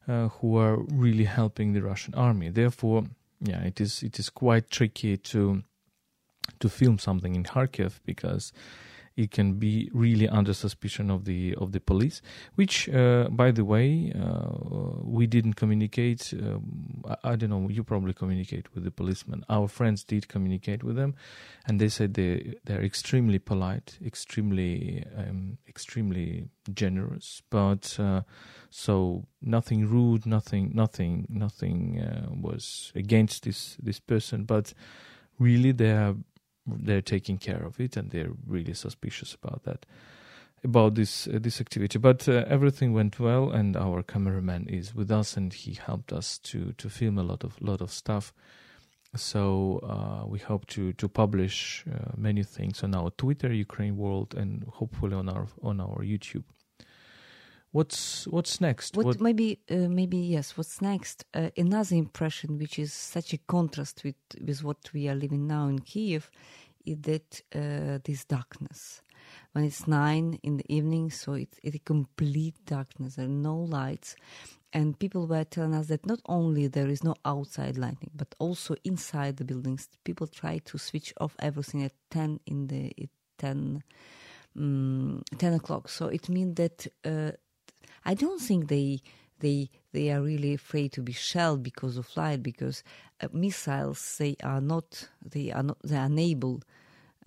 uh, 0.07 0.29
who 0.29 0.57
are 0.57 0.77
really 0.89 1.25
helping 1.25 1.73
the 1.73 1.81
Russian 1.81 2.13
army. 2.15 2.49
Therefore, 2.49 3.03
yeah, 3.41 3.61
it 3.63 3.79
is 3.79 4.03
it 4.03 4.19
is 4.19 4.29
quite 4.29 4.69
tricky 4.69 5.17
to 5.17 5.63
to 6.59 6.69
film 6.69 6.97
something 6.97 7.35
in 7.35 7.43
Kharkiv 7.43 7.99
because 8.05 8.53
he 9.17 9.27
can 9.27 9.53
be 9.53 9.89
really 9.93 10.29
under 10.29 10.53
suspicion 10.53 11.09
of 11.09 11.25
the 11.25 11.55
of 11.55 11.71
the 11.71 11.79
police. 11.79 12.21
Which, 12.53 12.87
uh, 12.87 13.27
by 13.31 13.49
the 13.51 13.65
way, 13.65 14.13
uh, 14.15 14.49
we 15.01 15.25
didn't 15.25 15.55
communicate. 15.55 16.33
Um, 16.33 17.03
I, 17.09 17.31
I, 17.31 17.35
don't 17.35 17.49
know. 17.49 17.67
You 17.67 17.83
probably 17.83 18.13
communicate 18.13 18.73
with 18.75 18.83
the 18.83 18.91
policemen. 18.91 19.43
Our 19.49 19.67
friends 19.67 20.03
did 20.03 20.27
communicate 20.27 20.83
with 20.83 20.95
them, 20.95 21.15
and 21.65 21.81
they 21.81 21.89
said 21.89 22.13
they 22.13 22.53
they're 22.65 22.83
extremely 22.83 23.39
polite, 23.39 23.97
extremely 24.05 25.03
um, 25.17 25.57
extremely 25.67 26.47
generous, 26.73 27.41
but. 27.49 27.99
Uh, 27.99 28.21
so 28.69 29.25
nothing 29.41 29.87
rude, 29.87 30.25
nothing, 30.25 30.71
nothing, 30.75 31.25
nothing 31.29 32.01
uh, 32.01 32.27
was 32.29 32.91
against 32.95 33.43
this 33.43 33.77
this 33.81 33.99
person, 33.99 34.43
but 34.43 34.73
really 35.39 35.71
they 35.71 35.91
are 35.91 36.15
they're 36.67 37.01
taking 37.01 37.37
care 37.37 37.63
of 37.63 37.79
it 37.79 37.97
and 37.97 38.11
they're 38.11 38.31
really 38.45 38.73
suspicious 38.73 39.35
about 39.41 39.63
that 39.63 39.85
about 40.63 40.95
this 40.95 41.27
uh, 41.27 41.39
this 41.39 41.61
activity. 41.61 41.99
But 41.99 42.27
uh, 42.27 42.45
everything 42.47 42.93
went 42.93 43.19
well 43.19 43.51
and 43.51 43.75
our 43.77 44.03
cameraman 44.03 44.67
is 44.67 44.93
with 44.93 45.11
us 45.11 45.37
and 45.37 45.53
he 45.53 45.73
helped 45.73 46.11
us 46.11 46.37
to 46.39 46.73
to 46.73 46.89
film 46.89 47.17
a 47.17 47.23
lot 47.23 47.43
of 47.43 47.61
lot 47.61 47.81
of 47.81 47.91
stuff. 47.91 48.33
So 49.15 49.79
uh, 49.83 50.27
we 50.27 50.39
hope 50.39 50.65
to 50.67 50.93
to 50.93 51.07
publish 51.07 51.85
uh, 51.87 52.11
many 52.17 52.43
things 52.43 52.83
on 52.83 52.93
our 52.95 53.11
Twitter 53.11 53.53
Ukraine 53.53 53.97
World 53.97 54.35
and 54.35 54.63
hopefully 54.73 55.15
on 55.15 55.29
our 55.29 55.47
on 55.61 55.79
our 55.79 56.03
YouTube 56.03 56.43
what's 57.71 58.27
what's 58.27 58.61
next? 58.61 58.95
What, 58.95 59.05
what? 59.05 59.21
maybe 59.21 59.59
uh, 59.69 59.87
maybe 59.89 60.17
yes 60.17 60.57
what's 60.57 60.81
next? 60.81 61.25
Uh, 61.33 61.49
another 61.57 61.95
impression 61.95 62.57
which 62.57 62.79
is 62.79 62.93
such 62.93 63.33
a 63.33 63.37
contrast 63.37 64.03
with 64.03 64.15
with 64.41 64.63
what 64.63 64.91
we 64.93 65.07
are 65.09 65.15
living 65.15 65.47
now 65.47 65.67
in 65.67 65.79
kiev 65.79 66.29
is 66.85 66.97
that 67.01 67.41
uh, 67.55 67.99
this 68.03 68.25
darkness. 68.25 69.01
When 69.51 69.65
it's 69.65 69.87
nine 69.87 70.39
in 70.43 70.57
the 70.57 70.73
evening 70.73 71.11
so 71.11 71.33
it's, 71.33 71.59
it's 71.61 71.75
a 71.75 71.79
complete 71.79 72.55
darkness 72.65 73.15
there 73.15 73.25
are 73.25 73.29
no 73.29 73.57
lights. 73.57 74.15
And 74.73 74.99
people 74.99 75.27
were 75.27 75.45
telling 75.45 75.73
us 75.73 75.87
that 75.87 76.05
not 76.05 76.19
only 76.27 76.67
there 76.67 76.87
is 76.87 77.03
no 77.03 77.15
outside 77.25 77.77
lighting 77.77 78.11
but 78.15 78.35
also 78.39 78.75
inside 78.83 79.37
the 79.37 79.45
buildings 79.45 79.89
people 80.03 80.27
try 80.27 80.59
to 80.59 80.77
switch 80.77 81.13
off 81.19 81.35
everything 81.39 81.83
at 81.83 81.93
10 82.11 82.39
in 82.45 82.67
the 82.67 82.93
10 83.37 83.83
um, 84.57 85.23
10 85.37 85.53
o'clock. 85.53 85.89
So 85.89 86.07
it 86.07 86.29
means 86.29 86.55
that 86.55 86.87
uh, 87.05 87.31
I 88.07 88.13
don't 88.13 88.39
think 88.41 88.69
they 88.69 89.01
they 89.39 89.69
they 89.91 90.11
are 90.11 90.21
really 90.21 90.53
afraid 90.53 90.93
to 90.93 91.01
be 91.01 91.11
shelled 91.11 91.61
because 91.61 91.97
of 91.97 92.07
light 92.15 92.41
because 92.41 92.83
uh, 93.21 93.27
missiles 93.33 94.15
they 94.17 94.37
are 94.43 94.61
not 94.61 95.09
they 95.21 95.51
are 95.51 95.61
not 95.63 95.77
they 95.83 95.97
are 95.97 96.05
unable 96.05 96.61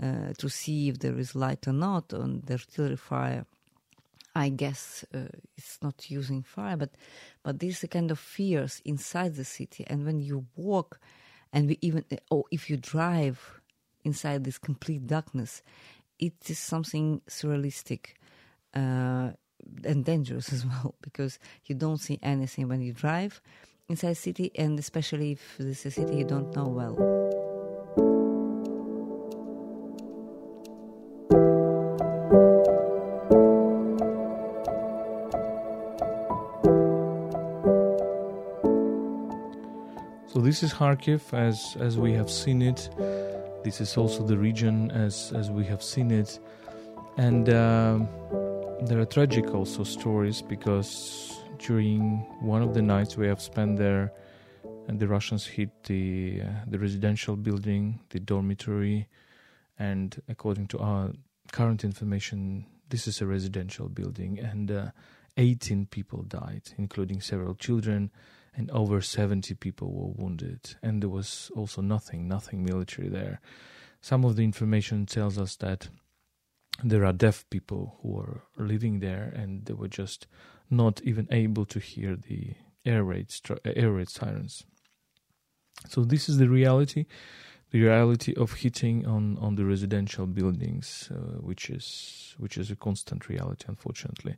uh, 0.03 0.33
to 0.39 0.49
see 0.49 0.89
if 0.89 0.99
there 0.99 1.19
is 1.19 1.35
light 1.35 1.69
or 1.69 1.75
not 1.75 2.15
on 2.15 2.43
the 2.47 2.55
artillery 2.55 2.97
fire. 2.97 3.45
I 4.35 4.49
guess 4.49 5.05
uh, 5.13 5.29
it's 5.57 5.79
not 5.83 6.11
using 6.11 6.43
fire, 6.43 6.77
but 6.79 6.93
but 7.43 7.59
there's 7.59 7.83
a 7.85 7.89
kind 7.89 8.11
of 8.11 8.19
fears 8.19 8.81
inside 8.85 9.35
the 9.35 9.45
city, 9.45 9.85
and 9.87 10.07
when 10.07 10.21
you 10.21 10.47
walk, 10.57 10.99
and 11.53 11.69
we 11.69 11.79
even 11.83 12.05
or 12.31 12.45
if 12.51 12.71
you 12.71 12.79
drive 12.79 13.61
inside 14.03 14.45
this 14.45 14.57
complete 14.57 15.07
darkness, 15.07 15.63
it 16.19 16.49
is 16.49 16.59
something 16.59 17.21
surrealistic. 17.29 18.15
Uh, 18.73 19.33
and 19.85 20.05
dangerous 20.05 20.53
as 20.57 20.67
well 20.67 20.95
because 21.03 21.39
you 21.67 21.75
don't 21.75 21.99
see 21.99 22.19
anything 22.23 22.69
when 22.69 22.81
you 22.81 22.93
drive 22.93 23.41
inside 23.89 24.17
city 24.17 24.53
and 24.57 24.79
especially 24.79 25.33
if 25.33 25.57
this 25.59 25.85
is 25.85 25.87
a 25.87 26.01
city 26.01 26.17
you 26.17 26.25
don't 26.25 26.55
know 26.55 26.69
well. 26.69 26.97
So 40.33 40.39
this 40.39 40.63
is 40.63 40.73
kharkiv 40.73 41.35
as 41.35 41.77
as 41.81 41.99
we 41.99 42.13
have 42.13 42.31
seen 42.31 42.63
it. 42.63 42.89
This 43.65 43.81
is 43.81 43.97
also 43.97 44.25
the 44.25 44.39
region 44.39 44.91
as 44.93 45.33
as 45.35 45.51
we 45.51 45.65
have 45.65 45.83
seen 45.83 46.13
it. 46.13 46.39
And 47.17 47.49
uh, 47.49 47.99
there 48.83 48.99
are 48.99 49.05
tragic 49.05 49.55
also 49.55 49.85
stories 49.85 50.43
because 50.43 51.39
during 51.59 52.01
one 52.41 52.63
of 52.63 52.75
the 52.75 52.83
nights 52.83 53.17
we 53.17 53.27
have 53.27 53.41
spent 53.41 53.77
there, 53.77 54.13
and 54.89 54.99
the 54.99 55.07
Russians 55.07 55.47
hit 55.47 55.71
the 55.85 56.43
uh, 56.43 56.47
the 56.67 56.79
residential 56.79 57.37
building, 57.37 58.01
the 58.11 58.21
dormitory, 58.21 59.09
and 59.79 60.21
according 60.29 60.69
to 60.69 60.79
our 60.79 61.13
current 61.53 61.85
information, 61.85 62.67
this 62.89 63.07
is 63.07 63.21
a 63.21 63.27
residential 63.27 63.89
building, 63.89 64.39
and 64.39 64.71
uh, 64.71 64.91
18 65.37 65.87
people 65.87 66.23
died, 66.23 66.73
including 66.79 67.21
several 67.21 67.55
children, 67.55 68.11
and 68.57 68.71
over 68.71 69.01
70 69.01 69.55
people 69.55 69.93
were 69.93 70.25
wounded. 70.25 70.77
And 70.83 71.03
there 71.03 71.09
was 71.09 71.51
also 71.55 71.83
nothing, 71.83 72.27
nothing 72.27 72.65
military 72.65 73.09
there. 73.09 73.41
Some 74.01 74.25
of 74.25 74.37
the 74.37 74.45
information 74.45 75.07
tells 75.07 75.39
us 75.39 75.57
that 75.57 75.89
there 76.85 77.05
are 77.05 77.13
deaf 77.13 77.45
people 77.51 77.99
who 78.03 78.19
are 78.19 78.43
living 78.57 79.01
there 79.01 79.33
and 79.35 79.65
they 79.67 79.75
were 79.75 79.89
just 79.89 80.27
not 80.71 81.01
even 81.03 81.27
able 81.31 81.65
to 81.67 81.79
hear 81.79 82.17
the 82.17 82.55
air 82.85 83.05
raid, 83.05 83.33
air 83.65 83.91
raid 83.91 84.09
sirens. 84.09 84.65
So 85.89 86.05
this 86.05 86.29
is 86.29 86.39
the 86.39 86.49
reality, 86.49 87.07
the 87.71 87.83
reality 87.83 88.35
of 88.35 88.53
hitting 88.53 89.07
on, 89.07 89.39
on 89.39 89.55
the 89.55 89.65
residential 89.65 90.27
buildings, 90.27 91.11
uh, 91.11 91.41
which 91.41 91.71
is 91.71 92.35
which 92.39 92.57
is 92.57 92.71
a 92.71 92.77
constant 92.77 93.29
reality, 93.29 93.65
unfortunately. 93.69 94.37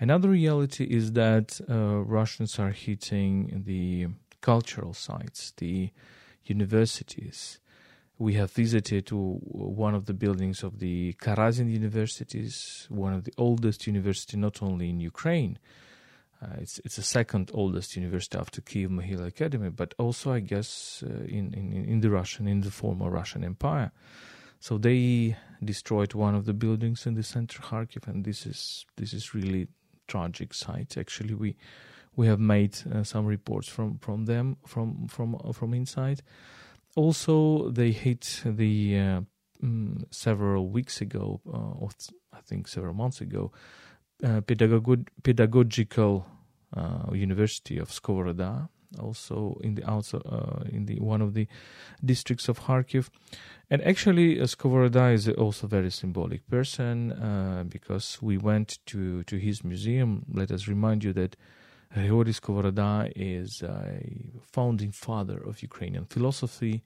Another 0.00 0.28
reality 0.28 0.84
is 0.84 1.12
that 1.12 1.60
uh, 1.68 1.98
Russians 2.04 2.58
are 2.58 2.70
hitting 2.70 3.62
the 3.66 4.08
cultural 4.40 4.94
sites, 4.94 5.52
the 5.56 5.90
universities, 6.44 7.58
we 8.18 8.34
have 8.34 8.50
visited 8.50 9.10
one 9.12 9.94
of 9.94 10.06
the 10.06 10.14
buildings 10.14 10.64
of 10.64 10.80
the 10.80 11.12
Karazin 11.14 11.70
universities, 11.70 12.86
one 12.90 13.12
of 13.12 13.24
the 13.24 13.32
oldest 13.38 13.86
university 13.86 14.36
not 14.36 14.60
only 14.60 14.90
in 14.90 14.98
Ukraine. 14.98 15.58
Uh, 16.42 16.56
it's 16.58 16.80
it's 16.84 16.96
the 16.96 17.02
second 17.02 17.50
oldest 17.54 17.96
university 17.96 18.38
after 18.38 18.60
Kiev 18.60 18.90
Mohyla 18.90 19.26
Academy, 19.26 19.70
but 19.70 19.94
also 19.98 20.32
I 20.32 20.40
guess 20.40 21.02
uh, 21.06 21.24
in, 21.24 21.52
in 21.54 21.84
in 21.84 22.00
the 22.00 22.10
Russian 22.10 22.46
in 22.48 22.60
the 22.60 22.70
former 22.70 23.10
Russian 23.10 23.44
Empire. 23.44 23.92
So 24.60 24.78
they 24.78 25.36
destroyed 25.64 26.14
one 26.14 26.34
of 26.34 26.44
the 26.44 26.52
buildings 26.52 27.06
in 27.06 27.14
the 27.14 27.22
center 27.22 27.60
Kharkiv, 27.60 28.06
and 28.08 28.24
this 28.24 28.46
is 28.46 28.86
this 28.96 29.12
is 29.12 29.34
really 29.34 29.68
tragic 30.06 30.54
sight. 30.54 30.96
Actually, 30.96 31.34
we 31.34 31.56
we 32.16 32.26
have 32.26 32.40
made 32.40 32.78
uh, 32.92 33.04
some 33.04 33.26
reports 33.26 33.68
from 33.68 33.98
from 33.98 34.26
them 34.26 34.56
from 34.66 35.08
from 35.08 35.36
from 35.52 35.74
inside 35.74 36.22
also, 36.98 37.70
they 37.70 37.92
hit 37.92 38.42
the 38.44 38.98
uh, 38.98 39.20
mm, 39.62 40.04
several 40.10 40.68
weeks 40.68 41.00
ago, 41.00 41.40
uh, 41.46 41.82
or 41.82 41.90
I 42.32 42.40
think 42.40 42.66
several 42.66 42.94
months 42.94 43.20
ago, 43.20 43.52
uh, 44.24 44.40
pedagog- 44.40 45.06
pedagogical 45.22 46.26
uh, 46.76 47.12
University 47.12 47.78
of 47.78 47.90
Skovoroda, 47.90 48.68
also 48.98 49.60
in 49.62 49.76
the 49.76 49.88
outside, 49.88 50.22
uh, 50.26 50.64
in 50.72 50.86
the 50.86 50.98
one 50.98 51.22
of 51.22 51.34
the 51.34 51.46
districts 52.04 52.48
of 52.48 52.62
Kharkiv. 52.62 53.10
And 53.70 53.80
actually, 53.82 54.40
uh, 54.40 54.46
Skovoroda 54.46 55.14
is 55.14 55.28
also 55.28 55.66
a 55.66 55.70
very 55.70 55.92
symbolic 55.92 56.48
person 56.48 57.12
uh, 57.12 57.62
because 57.68 58.18
we 58.20 58.38
went 58.38 58.78
to, 58.86 59.22
to 59.22 59.36
his 59.36 59.62
museum. 59.62 60.24
Let 60.32 60.50
us 60.50 60.66
remind 60.66 61.04
you 61.04 61.12
that 61.12 61.36
Grigory 61.92 62.32
Skovoroda 62.32 63.10
is 63.16 63.62
a 63.62 64.02
founding 64.42 64.92
father 64.92 65.38
of 65.38 65.62
Ukrainian 65.62 66.04
philosophy 66.04 66.82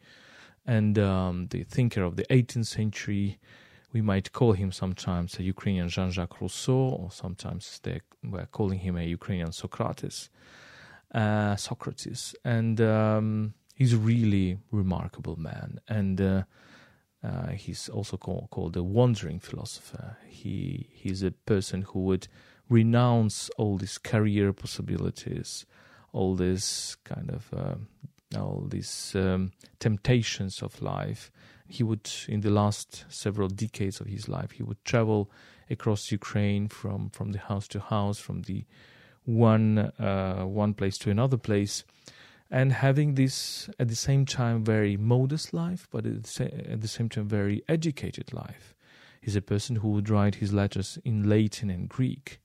and 0.65 0.99
um, 0.99 1.49
the 1.51 1.65
thinker 1.65 2.03
of 2.03 2.17
the 2.17 2.25
18th 2.31 2.67
century. 2.67 3.39
We 3.93 4.01
might 4.01 4.33
call 4.33 4.53
him 4.53 4.71
sometimes 4.73 5.39
a 5.39 5.43
Ukrainian 5.43 5.89
Jean 5.89 6.11
Jacques 6.11 6.41
Rousseau, 6.41 6.89
or 7.01 7.11
sometimes 7.11 7.81
they 7.83 8.01
were 8.23 8.47
calling 8.47 8.79
him 8.79 8.97
a 8.97 9.05
Ukrainian 9.05 9.53
Socrates. 9.53 10.31
Uh, 11.13 11.57
Socrates. 11.57 12.35
And 12.45 12.81
um, 12.81 13.55
he's 13.75 13.93
a 13.93 13.99
really 13.99 14.59
remarkable 14.71 15.37
man. 15.37 15.79
And 15.89 16.21
uh, 16.21 16.43
uh, 17.23 17.49
he's 17.49 17.89
also 17.89 18.17
call, 18.17 18.49
called 18.51 18.77
a 18.77 18.83
wandering 18.83 19.41
philosopher. 19.41 20.17
He 20.27 20.89
He's 20.93 21.23
a 21.23 21.33
person 21.33 21.83
who 21.83 22.01
would 22.01 22.29
renounce 22.73 23.51
all 23.59 23.77
these 23.77 23.99
career 23.99 24.53
possibilities, 24.53 25.67
all 26.13 26.35
this 26.35 26.97
kind 27.05 27.31
of 27.31 27.53
uh, 27.55 27.75
all 28.39 28.67
these 28.69 29.13
um, 29.15 29.53
temptations 29.79 30.63
of 30.63 30.81
life. 30.81 31.31
He 31.69 31.83
would, 31.83 32.11
in 32.29 32.41
the 32.41 32.51
last 32.51 33.05
several 33.09 33.49
decades 33.49 34.01
of 34.01 34.07
his 34.07 34.29
life, 34.29 34.53
he 34.53 34.63
would 34.63 34.83
travel 34.85 35.31
across 35.71 36.11
Ukraine 36.11 36.69
from 36.69 37.11
from 37.11 37.33
the 37.33 37.39
house 37.39 37.69
to 37.69 37.81
house, 37.81 38.19
from 38.19 38.43
the 38.43 38.65
one 39.25 39.79
uh, 39.79 40.45
one 40.45 40.75
place 40.75 40.99
to 40.99 41.11
another 41.11 41.37
place, 41.37 41.85
and 42.51 42.73
having 42.73 43.15
this 43.15 43.69
at 43.79 43.89
the 43.89 44.03
same 44.09 44.25
time 44.27 44.65
very 44.65 44.97
modest 44.97 45.55
life, 45.55 45.89
but 45.91 46.07
at 46.07 46.25
the 46.25 46.89
same 46.89 47.09
time 47.09 47.29
very 47.29 47.63
educated 47.69 48.33
life 48.33 48.75
He's 49.23 49.37
a 49.37 49.41
person 49.41 49.77
who 49.77 49.91
would 49.91 50.11
write 50.11 50.37
his 50.37 50.53
letters 50.53 50.99
in 51.05 51.29
Latin 51.29 51.71
and 51.71 51.89
Greek. 51.89 52.41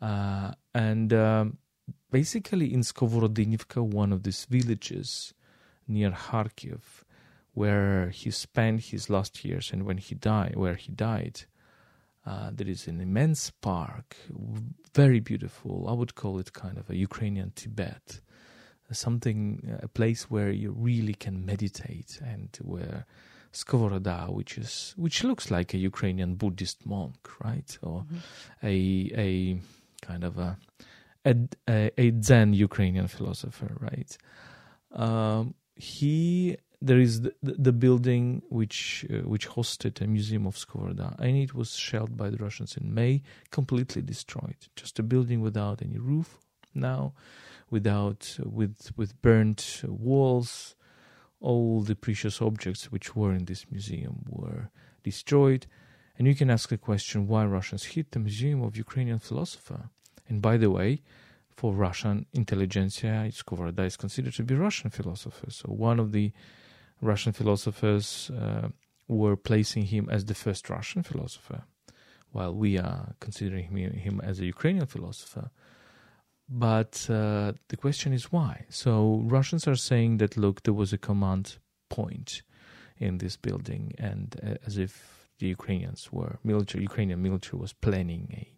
Uh, 0.00 0.52
and 0.74 1.12
um, 1.12 1.58
basically 2.10 2.72
in 2.72 2.80
Skovorodinivka, 2.80 3.82
one 3.82 4.12
of 4.12 4.22
these 4.22 4.44
villages 4.44 5.34
near 5.86 6.10
Kharkiv, 6.10 6.80
where 7.54 8.10
he 8.10 8.30
spent 8.30 8.84
his 8.84 9.10
last 9.10 9.44
years 9.44 9.72
and 9.72 9.84
when 9.84 9.98
he 9.98 10.14
died, 10.14 10.54
where 10.54 10.74
he 10.76 10.92
died, 10.92 11.42
uh, 12.26 12.50
there 12.52 12.68
is 12.68 12.86
an 12.86 13.00
immense 13.00 13.50
park, 13.50 14.16
very 14.94 15.18
beautiful. 15.18 15.86
I 15.88 15.92
would 15.92 16.14
call 16.14 16.38
it 16.38 16.52
kind 16.52 16.76
of 16.76 16.90
a 16.90 16.96
Ukrainian 16.96 17.52
Tibet, 17.54 18.20
something, 18.92 19.78
a 19.82 19.88
place 19.88 20.30
where 20.30 20.50
you 20.50 20.72
really 20.72 21.14
can 21.14 21.44
meditate 21.44 22.20
and 22.22 22.50
where 22.62 23.06
Skovoroda, 23.52 24.30
which 24.30 24.58
is 24.58 24.94
which 24.96 25.24
looks 25.24 25.50
like 25.50 25.72
a 25.72 25.78
Ukrainian 25.78 26.34
Buddhist 26.34 26.84
monk, 26.84 27.16
right, 27.42 27.78
or 27.82 28.02
mm-hmm. 28.02 28.66
a 28.66 29.10
a 29.16 29.60
kind 30.08 30.24
of 30.24 30.34
a 30.38 30.50
a, 31.24 31.90
a 31.98 32.06
Zen 32.22 32.54
Ukrainian 32.68 33.08
philosopher, 33.08 33.70
right? 33.80 34.12
Um, 34.92 35.54
he 35.74 36.56
there 36.80 37.00
is 37.00 37.22
the, 37.22 37.32
the 37.42 37.72
building 37.72 38.42
which 38.48 39.04
uh, 39.10 39.28
which 39.32 39.46
hosted 39.48 40.00
a 40.00 40.06
museum 40.06 40.46
of 40.46 40.54
Skovoroda, 40.56 41.08
and 41.18 41.36
it 41.36 41.52
was 41.54 41.70
shelled 41.74 42.16
by 42.16 42.28
the 42.30 42.40
Russians 42.46 42.76
in 42.76 42.94
May, 42.94 43.22
completely 43.50 44.02
destroyed. 44.02 44.60
Just 44.76 44.98
a 44.98 45.02
building 45.02 45.40
without 45.40 45.82
any 45.82 45.98
roof 45.98 46.38
now, 46.74 47.02
without 47.70 48.22
with 48.58 48.92
with 48.96 49.20
burnt 49.22 49.82
walls. 49.86 50.74
All 51.40 51.82
the 51.82 51.94
precious 51.94 52.42
objects 52.42 52.90
which 52.90 53.14
were 53.14 53.32
in 53.32 53.44
this 53.44 53.64
museum 53.70 54.16
were 54.28 54.70
destroyed, 55.04 55.62
and 56.16 56.26
you 56.26 56.34
can 56.34 56.50
ask 56.50 56.68
the 56.68 56.78
question 56.88 57.28
why 57.28 57.44
Russians 57.44 57.84
hit 57.84 58.10
the 58.10 58.18
museum 58.18 58.60
of 58.66 58.76
Ukrainian 58.76 59.20
philosopher. 59.20 59.82
And 60.28 60.42
by 60.42 60.56
the 60.56 60.70
way, 60.70 61.02
for 61.58 61.74
Russian 61.74 62.26
intelligentsia, 62.32 63.30
Skovoroda 63.32 63.84
is 63.84 63.96
considered 63.96 64.34
to 64.34 64.44
be 64.44 64.54
Russian 64.54 64.90
philosopher. 64.90 65.50
So 65.50 65.68
one 65.68 65.98
of 65.98 66.12
the 66.12 66.32
Russian 67.00 67.32
philosophers 67.32 68.30
uh, 68.30 68.68
were 69.08 69.36
placing 69.36 69.84
him 69.86 70.08
as 70.10 70.26
the 70.26 70.34
first 70.34 70.70
Russian 70.70 71.02
philosopher, 71.02 71.64
while 72.30 72.54
we 72.54 72.78
are 72.78 73.14
considering 73.20 73.64
him, 73.64 73.92
him 73.92 74.20
as 74.22 74.38
a 74.38 74.46
Ukrainian 74.46 74.86
philosopher. 74.86 75.50
But 76.48 77.06
uh, 77.10 77.52
the 77.68 77.76
question 77.76 78.12
is 78.12 78.32
why? 78.32 78.66
So 78.68 79.22
Russians 79.24 79.66
are 79.66 79.76
saying 79.76 80.18
that 80.18 80.36
look, 80.36 80.62
there 80.62 80.74
was 80.74 80.92
a 80.92 80.98
command 80.98 81.58
point 81.88 82.42
in 82.98 83.18
this 83.18 83.36
building, 83.36 83.92
and 83.98 84.36
uh, 84.42 84.54
as 84.66 84.78
if 84.78 85.28
the 85.38 85.46
Ukrainians 85.46 86.12
were 86.12 86.38
military, 86.42 86.82
Ukrainian 86.84 87.22
military 87.22 87.60
was 87.60 87.72
planning 87.72 88.28
a 88.32 88.57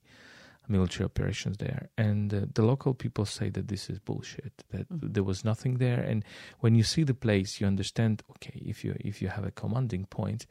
military 0.71 1.05
operations 1.05 1.59
there. 1.59 1.91
And 1.99 2.33
uh, 2.33 2.41
the 2.55 2.63
local 2.63 2.95
people 2.95 3.27
say 3.27 3.51
that 3.51 3.69
this 3.69 3.91
is 3.91 3.99
bullshit, 3.99 4.65
that 4.71 4.89
mm-hmm. 4.89 5.13
there 5.13 5.25
was 5.25 5.45
nothing 5.45 5.79
there. 5.79 6.01
And 6.01 6.25
when 6.61 6.75
you 6.75 6.85
see 6.85 7.03
the 7.03 7.15
place, 7.15 7.61
you 7.61 7.67
understand, 7.67 8.23
okay, 8.37 8.63
if 8.65 8.85
you, 8.85 8.97
if 9.01 9.21
you 9.21 9.29
have 9.29 9.45
a 9.45 9.51
commanding 9.51 10.07
point, 10.07 10.47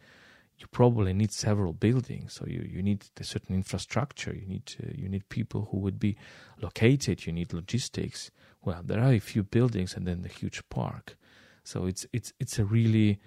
you 0.59 0.67
probably 0.67 1.13
need 1.13 1.31
several 1.31 1.73
buildings. 1.73 2.33
So 2.33 2.45
you, 2.45 2.67
you 2.69 2.83
need 2.83 3.05
a 3.19 3.23
certain 3.23 3.55
infrastructure. 3.55 4.33
You 4.35 4.45
need 4.45 4.75
you 4.93 5.07
need 5.07 5.29
people 5.29 5.69
who 5.71 5.77
would 5.77 5.99
be 5.99 6.17
located. 6.61 7.25
You 7.25 7.33
need 7.33 7.53
logistics. 7.53 8.29
Well, 8.61 8.81
there 8.83 8.99
are 8.99 9.13
a 9.13 9.19
few 9.19 9.43
buildings 9.43 9.95
and 9.95 10.05
then 10.05 10.21
the 10.21 10.27
huge 10.27 10.61
park. 10.69 11.17
So 11.63 11.85
it's 11.85 12.05
it's 12.11 12.33
it's 12.39 12.59
a 12.59 12.65
really 12.65 13.19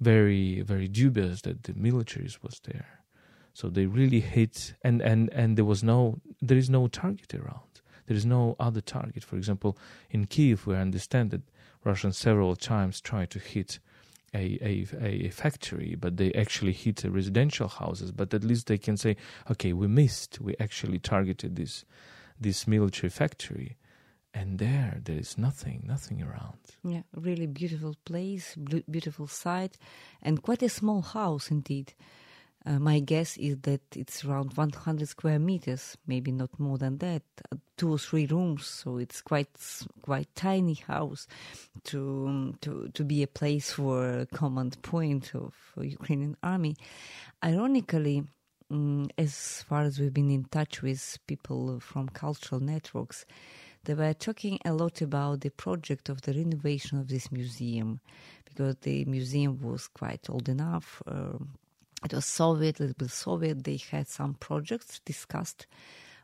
very 0.00 0.62
very 0.62 0.88
dubious 0.88 1.42
that 1.42 1.64
the 1.64 1.74
militaries 1.74 2.42
was 2.42 2.60
there. 2.64 2.97
So 3.58 3.68
they 3.68 3.86
really 3.86 4.20
hit, 4.20 4.74
and, 4.82 5.02
and, 5.02 5.30
and 5.32 5.56
there 5.56 5.64
was 5.64 5.82
no, 5.82 6.20
there 6.40 6.56
is 6.56 6.70
no 6.70 6.86
target 6.86 7.34
around. 7.34 7.72
There 8.06 8.16
is 8.16 8.24
no 8.24 8.54
other 8.60 8.80
target. 8.80 9.24
For 9.24 9.36
example, 9.36 9.76
in 10.10 10.26
Kiev, 10.26 10.64
we 10.64 10.76
understand 10.76 11.32
that 11.32 11.42
Russians 11.82 12.16
several 12.16 12.54
times 12.54 13.00
tried 13.00 13.30
to 13.30 13.40
hit 13.40 13.80
a, 14.32 14.60
a, 14.62 14.86
a 15.04 15.30
factory, 15.30 15.96
but 15.98 16.18
they 16.18 16.32
actually 16.34 16.70
hit 16.70 17.02
residential 17.02 17.66
houses. 17.66 18.12
But 18.12 18.32
at 18.32 18.44
least 18.44 18.68
they 18.68 18.78
can 18.78 18.96
say, 18.96 19.16
okay, 19.50 19.72
we 19.72 19.88
missed. 19.88 20.40
We 20.40 20.54
actually 20.60 21.00
targeted 21.00 21.56
this 21.56 21.84
this 22.40 22.68
military 22.68 23.10
factory, 23.10 23.76
and 24.32 24.60
there 24.60 25.00
there 25.04 25.18
is 25.18 25.36
nothing, 25.36 25.82
nothing 25.84 26.22
around. 26.22 26.58
Yeah, 26.84 27.02
really 27.12 27.48
beautiful 27.48 27.96
place, 28.04 28.54
beautiful 28.88 29.26
site, 29.26 29.76
and 30.22 30.44
quite 30.44 30.62
a 30.62 30.68
small 30.68 31.02
house 31.02 31.50
indeed. 31.50 31.94
Uh, 32.68 32.78
my 32.78 33.00
guess 33.00 33.38
is 33.38 33.56
that 33.62 33.80
it's 33.96 34.26
around 34.26 34.52
100 34.54 35.08
square 35.08 35.38
meters, 35.38 35.96
maybe 36.06 36.30
not 36.30 36.50
more 36.60 36.76
than 36.76 36.98
that, 36.98 37.22
uh, 37.50 37.56
two 37.78 37.90
or 37.90 37.96
three 37.96 38.26
rooms. 38.26 38.66
So 38.66 38.98
it's 38.98 39.22
quite 39.22 39.48
quite 40.02 40.28
tiny 40.34 40.74
house 40.74 41.26
to 41.84 42.26
um, 42.28 42.58
to 42.60 42.90
to 42.92 43.04
be 43.04 43.22
a 43.22 43.26
place 43.26 43.72
for 43.72 44.20
a 44.20 44.26
command 44.26 44.82
point 44.82 45.34
of 45.34 45.54
Ukrainian 45.80 46.36
army. 46.42 46.76
Ironically, 47.42 48.24
um, 48.70 49.08
as 49.16 49.64
far 49.66 49.84
as 49.84 49.98
we've 49.98 50.12
been 50.12 50.30
in 50.30 50.44
touch 50.44 50.82
with 50.82 51.18
people 51.26 51.80
from 51.80 52.10
cultural 52.10 52.60
networks, 52.60 53.24
they 53.84 53.94
were 53.94 54.12
talking 54.12 54.58
a 54.66 54.74
lot 54.74 55.00
about 55.00 55.40
the 55.40 55.50
project 55.50 56.10
of 56.10 56.20
the 56.20 56.34
renovation 56.34 56.98
of 56.98 57.08
this 57.08 57.32
museum 57.32 58.00
because 58.44 58.76
the 58.82 59.06
museum 59.06 59.58
was 59.62 59.88
quite 59.88 60.28
old 60.28 60.50
enough. 60.50 61.02
Uh, 61.06 61.38
it 62.04 62.12
was 62.12 62.24
Soviet, 62.24 62.80
little 62.80 62.94
bit 62.96 63.10
Soviet. 63.10 63.64
They 63.64 63.80
had 63.90 64.08
some 64.08 64.34
projects 64.34 65.00
discussed 65.04 65.66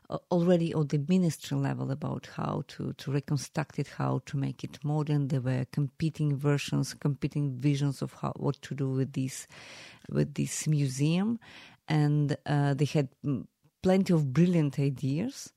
uh, 0.09 0.17
already 0.31 0.73
on 0.73 0.87
the 0.87 1.03
ministry 1.07 1.57
level 1.57 1.91
about 1.91 2.29
how 2.35 2.63
to, 2.67 2.93
to 2.93 3.11
reconstruct 3.11 3.79
it, 3.79 3.87
how 3.97 4.21
to 4.27 4.37
make 4.37 4.63
it 4.63 4.79
modern. 4.83 5.27
There 5.27 5.41
were 5.41 5.65
competing 5.71 6.37
versions, 6.37 6.93
competing 6.93 7.59
visions 7.59 8.01
of 8.01 8.13
how 8.13 8.33
what 8.37 8.61
to 8.61 8.75
do 8.75 8.89
with 8.89 9.13
this 9.13 9.47
with 10.09 10.35
this 10.35 10.67
museum, 10.67 11.39
and 11.87 12.37
uh, 12.45 12.73
they 12.73 12.85
had 12.85 13.09
mm, 13.25 13.45
plenty 13.81 14.13
of 14.13 14.31
brilliant 14.33 14.79
ideas 14.79 15.51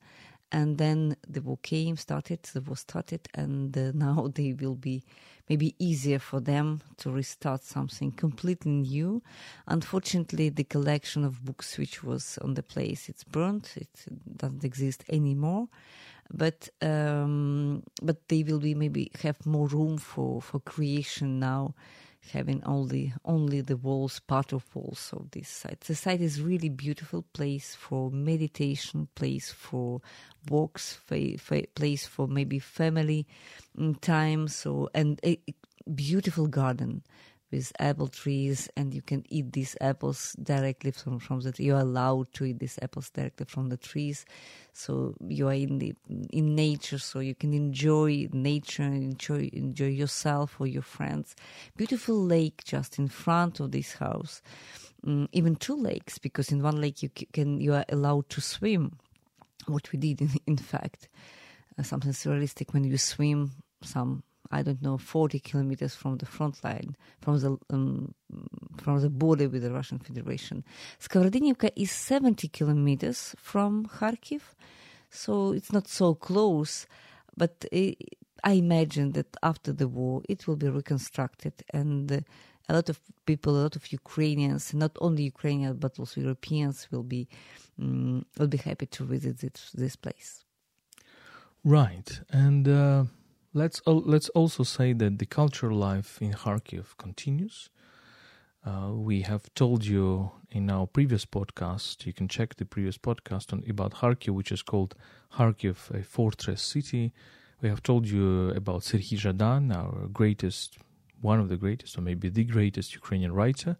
and 0.51 0.77
then 0.77 1.15
the 1.27 1.41
war 1.41 1.59
came, 1.61 1.95
started, 1.95 2.43
the 2.43 2.61
war 2.61 2.75
started, 2.75 3.27
and 3.33 3.77
uh, 3.77 3.91
now 3.93 4.29
they 4.33 4.53
will 4.53 4.75
be 4.75 5.03
maybe 5.49 5.75
easier 5.79 6.19
for 6.19 6.39
them 6.39 6.81
to 6.97 7.09
restart 7.09 7.63
something 7.63 8.11
completely 8.11 8.71
new. 8.71 9.21
Unfortunately, 9.67 10.49
the 10.49 10.63
collection 10.63 11.25
of 11.25 11.43
books 11.43 11.77
which 11.77 12.03
was 12.03 12.37
on 12.41 12.53
the 12.53 12.63
place, 12.63 13.09
it's 13.09 13.23
burnt, 13.23 13.73
it 13.75 13.89
doesn't 14.37 14.63
exist 14.63 15.03
anymore. 15.09 15.67
But 16.31 16.69
um, 16.81 17.81
but 18.03 18.27
they 18.27 18.43
will 18.43 18.59
be 18.59 18.75
maybe 18.75 19.11
have 19.23 19.43
more 19.47 19.67
room 19.67 19.97
for, 19.97 20.41
for 20.41 20.59
creation 20.59 21.39
now 21.39 21.73
having 22.31 22.63
only 22.63 23.13
only 23.25 23.61
the 23.61 23.77
walls, 23.77 24.19
part 24.19 24.53
of 24.53 24.63
walls 24.75 25.09
of 25.13 25.31
this 25.31 25.49
site. 25.49 25.81
The 25.81 25.95
site 25.95 26.21
is 26.21 26.41
really 26.41 26.69
beautiful 26.69 27.23
place 27.33 27.75
for 27.75 28.11
meditation, 28.11 29.07
place 29.15 29.51
for 29.51 30.01
walks, 30.49 30.93
fa- 30.93 31.37
fa- 31.37 31.67
place 31.75 32.05
for 32.05 32.27
maybe 32.27 32.59
family 32.59 33.27
mm, 33.77 33.99
time. 34.01 34.47
So 34.47 34.89
and 34.93 35.19
a 35.23 35.39
beautiful 35.93 36.47
garden 36.47 37.03
with 37.51 37.71
apple 37.79 38.07
trees 38.07 38.69
and 38.77 38.93
you 38.93 39.01
can 39.01 39.23
eat 39.29 39.53
these 39.53 39.75
apples 39.81 40.35
directly 40.41 40.91
from, 40.91 41.19
from 41.19 41.39
the. 41.41 41.53
You're 41.57 41.79
allowed 41.79 42.31
to 42.33 42.45
eat 42.45 42.59
these 42.59 42.77
apples 42.81 43.09
directly 43.09 43.45
from 43.47 43.69
the 43.69 43.77
trees. 43.77 44.25
So 44.73 45.15
you 45.27 45.47
are 45.47 45.53
in 45.53 45.79
the 45.79 45.95
in 46.31 46.55
nature, 46.55 46.99
so 46.99 47.19
you 47.19 47.35
can 47.35 47.53
enjoy 47.53 48.29
nature 48.31 48.83
and 48.83 49.03
enjoy 49.03 49.49
enjoy 49.53 49.87
yourself 49.87 50.57
or 50.59 50.67
your 50.67 50.83
friends. 50.83 51.35
Beautiful 51.75 52.23
lake 52.23 52.63
just 52.63 52.99
in 52.99 53.07
front 53.07 53.59
of 53.59 53.71
this 53.71 53.93
house. 53.93 54.41
Mm, 55.05 55.27
even 55.31 55.55
two 55.55 55.75
lakes 55.75 56.17
because 56.17 56.51
in 56.51 56.61
one 56.61 56.79
lake 56.79 57.01
you 57.01 57.09
can 57.09 57.59
you 57.59 57.73
are 57.73 57.85
allowed 57.89 58.29
to 58.29 58.41
swim. 58.41 58.97
What 59.65 59.91
we 59.91 59.99
did 59.99 60.21
in, 60.21 60.31
in 60.47 60.57
fact, 60.57 61.09
uh, 61.77 61.83
something 61.83 62.11
surrealistic 62.11 62.73
when 62.73 62.83
you 62.83 62.97
swim 62.97 63.51
some 63.81 64.23
I 64.51 64.63
don't 64.63 64.81
know, 64.81 64.97
40 64.97 65.39
kilometers 65.39 65.95
from 65.95 66.17
the 66.17 66.25
front 66.25 66.63
line, 66.63 66.95
from 67.21 67.39
the 67.39 67.57
um, 67.69 68.15
from 68.77 68.99
the 69.01 69.09
border 69.09 69.47
with 69.47 69.61
the 69.61 69.71
Russian 69.71 69.99
Federation. 69.99 70.63
Skovorodinivka 70.99 71.71
is 71.75 71.91
70 71.91 72.47
kilometers 72.47 73.35
from 73.37 73.85
Kharkiv, 73.85 74.41
so 75.11 75.51
it's 75.51 75.71
not 75.71 75.87
so 75.87 76.15
close. 76.15 76.87
But 77.37 77.65
it, 77.71 77.97
I 78.43 78.53
imagine 78.53 79.11
that 79.11 79.37
after 79.43 79.71
the 79.71 79.87
war, 79.87 80.23
it 80.27 80.47
will 80.47 80.55
be 80.55 80.69
reconstructed, 80.69 81.53
and 81.71 82.11
eh, 82.11 82.21
a 82.67 82.73
lot 82.73 82.89
of 82.89 82.99
people, 83.25 83.55
a 83.55 83.63
lot 83.63 83.75
of 83.75 83.91
Ukrainians, 83.91 84.73
not 84.73 84.97
only 84.99 85.23
Ukrainians 85.23 85.77
but 85.79 85.99
also 85.99 86.21
Europeans, 86.21 86.87
will 86.91 87.03
be 87.03 87.27
um, 87.79 88.25
will 88.39 88.47
be 88.47 88.57
happy 88.57 88.87
to 88.87 89.03
visit 89.03 89.37
this, 89.39 89.71
this 89.75 89.95
place. 89.95 90.43
Right, 91.63 92.19
and. 92.31 92.67
Uh 92.67 93.03
Let's 93.59 93.81
let's 93.85 94.29
also 94.29 94.63
say 94.63 94.93
that 94.93 95.19
the 95.19 95.25
cultural 95.25 95.77
life 95.77 96.21
in 96.21 96.31
Kharkiv 96.31 96.95
continues. 96.97 97.69
Uh, 98.65 98.91
we 98.93 99.23
have 99.23 99.53
told 99.53 99.83
you 99.83 100.31
in 100.49 100.69
our 100.69 100.87
previous 100.87 101.25
podcast, 101.25 102.05
you 102.05 102.13
can 102.13 102.29
check 102.29 102.55
the 102.55 102.63
previous 102.63 102.97
podcast 102.97 103.51
on 103.51 103.65
about 103.69 103.95
Kharkiv, 103.95 104.29
which 104.29 104.53
is 104.53 104.61
called 104.61 104.95
Kharkiv, 105.35 105.77
a 105.93 106.03
fortress 106.03 106.61
city. 106.61 107.11
We 107.61 107.67
have 107.67 107.83
told 107.83 108.07
you 108.07 108.51
about 108.51 108.83
Serhiy 108.83 109.17
Zhadan, 109.23 109.75
our 109.75 110.07
greatest, 110.07 110.77
one 111.19 111.41
of 111.41 111.49
the 111.49 111.57
greatest, 111.57 111.97
or 111.97 112.01
maybe 112.01 112.29
the 112.29 112.45
greatest 112.45 112.93
Ukrainian 112.93 113.33
writer, 113.33 113.75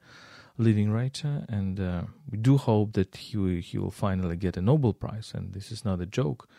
living 0.57 0.91
writer, 0.91 1.45
and 1.47 1.79
uh, 1.79 2.01
we 2.29 2.37
do 2.37 2.57
hope 2.57 2.89
that 2.99 3.15
he 3.15 3.61
he 3.61 3.77
will 3.77 3.95
finally 4.05 4.35
get 4.35 4.57
a 4.57 4.61
Nobel 4.61 4.93
Prize. 5.03 5.31
And 5.33 5.53
this 5.53 5.71
is 5.71 5.85
not 5.85 6.01
a 6.01 6.09
joke, 6.19 6.49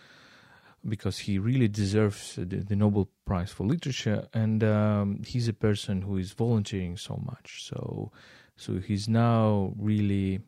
because 0.89 1.19
he 1.19 1.39
really 1.39 1.69
deserves 1.69 2.37
the, 2.37 2.45
the 2.45 2.77
Nobel 2.77 3.09
Prize 3.25 3.53
for 3.53 3.67
literature, 3.67 4.27
and 4.33 4.65
um, 4.65 5.23
he's 5.27 5.49
a 5.49 5.53
person 5.53 6.03
who 6.03 6.17
is 6.17 6.33
volunteering 6.33 6.97
so 6.97 7.21
much. 7.25 7.65
So, 7.65 8.11
so 8.57 8.79
he's 8.79 9.09
now 9.09 9.73
really 9.79 10.41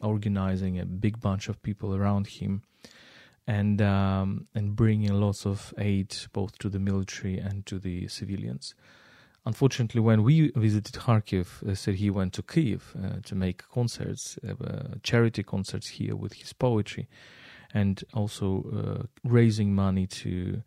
organizing 0.00 0.78
a 0.78 0.84
big 0.84 1.20
bunch 1.20 1.48
of 1.48 1.62
people 1.62 1.94
around 1.94 2.26
him, 2.26 2.62
and 3.46 3.80
um, 3.80 4.46
and 4.54 4.76
bringing 4.76 5.12
lots 5.14 5.46
of 5.46 5.72
aid 5.78 6.14
both 6.32 6.58
to 6.58 6.68
the 6.68 6.78
military 6.78 7.38
and 7.38 7.64
to 7.66 7.78
the 7.78 8.08
civilians. 8.08 8.74
Unfortunately, 9.46 10.00
when 10.00 10.22
we 10.22 10.52
visited 10.56 10.94
Kharkiv, 10.94 11.62
uh, 11.62 11.72
Serhiy 11.72 12.10
went 12.10 12.34
to 12.34 12.42
Kiev 12.42 12.94
uh, 13.02 13.20
to 13.24 13.34
make 13.34 13.66
concerts, 13.68 14.38
uh, 14.46 14.96
charity 15.02 15.42
concerts 15.42 15.88
here 15.88 16.14
with 16.14 16.34
his 16.34 16.52
poetry, 16.52 17.08
and 17.74 18.02
also 18.12 18.64
uh, 18.72 19.06
raising 19.24 19.74
money 19.74 20.06
to 20.06 20.62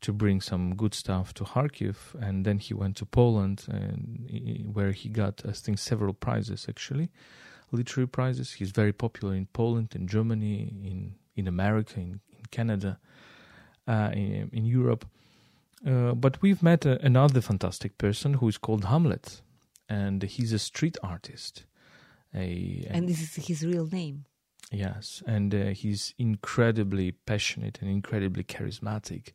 to 0.00 0.12
bring 0.12 0.40
some 0.40 0.74
good 0.74 0.94
stuff 0.94 1.32
to 1.32 1.44
Kharkiv. 1.44 1.96
And 2.20 2.44
then 2.44 2.58
he 2.58 2.74
went 2.74 2.96
to 2.96 3.06
Poland, 3.06 3.66
and 3.68 4.74
where 4.74 4.92
he 4.92 5.08
got, 5.08 5.42
I 5.48 5.52
think, 5.52 5.78
several 5.78 6.12
prizes 6.12 6.66
actually, 6.68 7.10
literary 7.70 8.08
prizes. 8.08 8.54
He's 8.54 8.72
very 8.72 8.92
popular 8.92 9.34
in 9.34 9.46
Poland, 9.52 9.94
in 9.94 10.06
Germany, 10.06 10.74
in 10.84 11.14
in 11.34 11.48
America, 11.48 12.00
in, 12.00 12.20
in 12.30 12.44
Canada, 12.50 12.98
uh, 13.88 14.10
in, 14.12 14.50
in 14.52 14.64
Europe. 14.64 15.06
Uh, 15.86 16.14
but 16.14 16.40
we've 16.42 16.62
met 16.62 16.84
a, 16.84 17.04
another 17.04 17.40
fantastic 17.40 17.96
person 17.96 18.34
who 18.34 18.48
is 18.48 18.58
called 18.58 18.84
Hamlet, 18.84 19.42
and 19.88 20.22
he's 20.22 20.52
a 20.52 20.58
street 20.58 20.98
artist. 21.02 21.66
A, 22.34 22.86
and 22.90 23.08
this 23.08 23.20
is 23.20 23.46
his 23.46 23.64
real 23.64 23.86
name. 23.86 24.24
Yes, 24.72 25.22
and 25.26 25.54
uh, 25.54 25.66
he's 25.66 26.14
incredibly 26.18 27.12
passionate 27.12 27.78
and 27.82 27.90
incredibly 27.90 28.42
charismatic, 28.42 29.32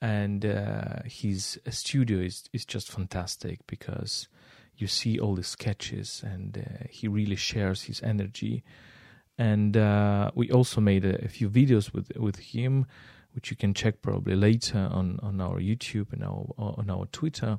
and 0.00 0.44
uh, 0.46 1.02
his 1.04 1.60
studio 1.68 2.20
is 2.20 2.48
is 2.52 2.64
just 2.64 2.90
fantastic 2.90 3.60
because 3.66 4.28
you 4.76 4.86
see 4.86 5.18
all 5.18 5.34
the 5.34 5.42
sketches, 5.44 6.22
and 6.24 6.56
uh, 6.56 6.86
he 6.88 7.08
really 7.08 7.36
shares 7.36 7.82
his 7.82 8.02
energy. 8.02 8.64
And 9.36 9.76
uh, 9.76 10.30
we 10.34 10.50
also 10.50 10.80
made 10.80 11.04
a, 11.04 11.24
a 11.24 11.28
few 11.28 11.50
videos 11.50 11.92
with 11.92 12.10
with 12.16 12.38
him 12.38 12.86
which 13.34 13.50
you 13.50 13.56
can 13.56 13.74
check 13.74 14.00
probably 14.00 14.36
later 14.36 14.88
on, 14.92 15.18
on 15.22 15.40
our 15.40 15.58
YouTube 15.58 16.12
and 16.12 16.24
our, 16.24 16.46
on 16.56 16.88
our 16.88 17.06
Twitter. 17.06 17.58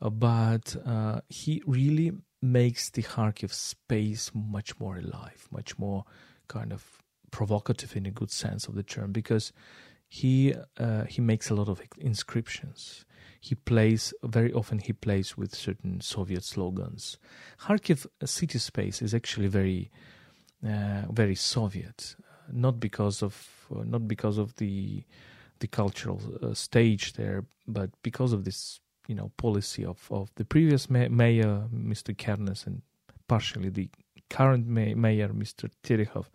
Uh, 0.00 0.10
but 0.10 0.74
uh, 0.86 1.20
he 1.28 1.62
really 1.66 2.12
makes 2.42 2.90
the 2.90 3.02
Kharkiv 3.02 3.52
space 3.52 4.30
much 4.34 4.78
more 4.78 4.96
alive, 4.96 5.48
much 5.50 5.78
more 5.78 6.04
kind 6.48 6.72
of 6.72 6.98
provocative 7.30 7.96
in 7.96 8.06
a 8.06 8.10
good 8.10 8.30
sense 8.30 8.68
of 8.68 8.74
the 8.74 8.82
term, 8.82 9.12
because 9.12 9.52
he 10.08 10.54
uh, 10.78 11.04
he 11.04 11.20
makes 11.20 11.50
a 11.50 11.54
lot 11.54 11.68
of 11.68 11.80
inscriptions. 11.98 13.04
He 13.40 13.54
plays 13.54 14.14
very 14.22 14.52
often. 14.52 14.78
He 14.78 14.92
plays 14.92 15.36
with 15.36 15.54
certain 15.54 16.00
Soviet 16.00 16.44
slogans. 16.44 17.18
Kharkiv 17.60 18.06
city 18.24 18.58
space 18.58 19.02
is 19.02 19.14
actually 19.14 19.48
very 19.48 19.90
uh, 20.64 21.02
very 21.10 21.34
Soviet, 21.34 22.16
not 22.52 22.80
because 22.80 23.22
of 23.22 23.66
not 23.70 24.06
because 24.06 24.38
of 24.38 24.54
the 24.56 25.04
the 25.60 25.66
cultural 25.66 26.20
uh, 26.42 26.54
stage 26.54 27.14
there, 27.14 27.44
but 27.66 27.90
because 28.02 28.32
of 28.32 28.44
this 28.44 28.80
you 29.06 29.14
know 29.14 29.30
policy 29.36 29.84
of 29.84 30.06
of 30.10 30.30
the 30.36 30.44
previous 30.44 30.90
ma- 30.90 31.08
mayor, 31.08 31.64
Mr. 31.74 32.14
Kernes, 32.16 32.66
and 32.66 32.82
partially 33.28 33.68
the 33.68 33.88
current 34.30 34.66
ma- 34.66 34.94
mayor, 34.94 35.28
Mr. 35.28 35.70
Terekhov. 35.82 36.26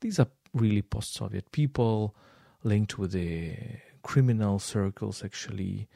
These 0.00 0.18
are 0.20 0.28
really 0.52 0.82
post-Soviet 0.82 1.50
people 1.52 2.14
linked 2.64 2.98
with 2.98 3.12
the 3.12 3.56
criminal 4.02 4.58
circles, 4.58 5.24
actually, 5.24 5.88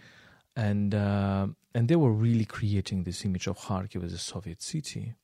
and 0.55 0.95
uh, 0.95 1.49
and 1.75 1.89
they 1.89 1.97
were 1.97 2.13
really 2.13 2.45
creating 2.45 3.05
this 3.05 3.25
image 3.25 3.47
of 3.47 3.59
Kharkiv 3.59 4.05
as 4.05 4.13
a 4.13 4.19
Soviet 4.19 4.63
city, 4.63 5.15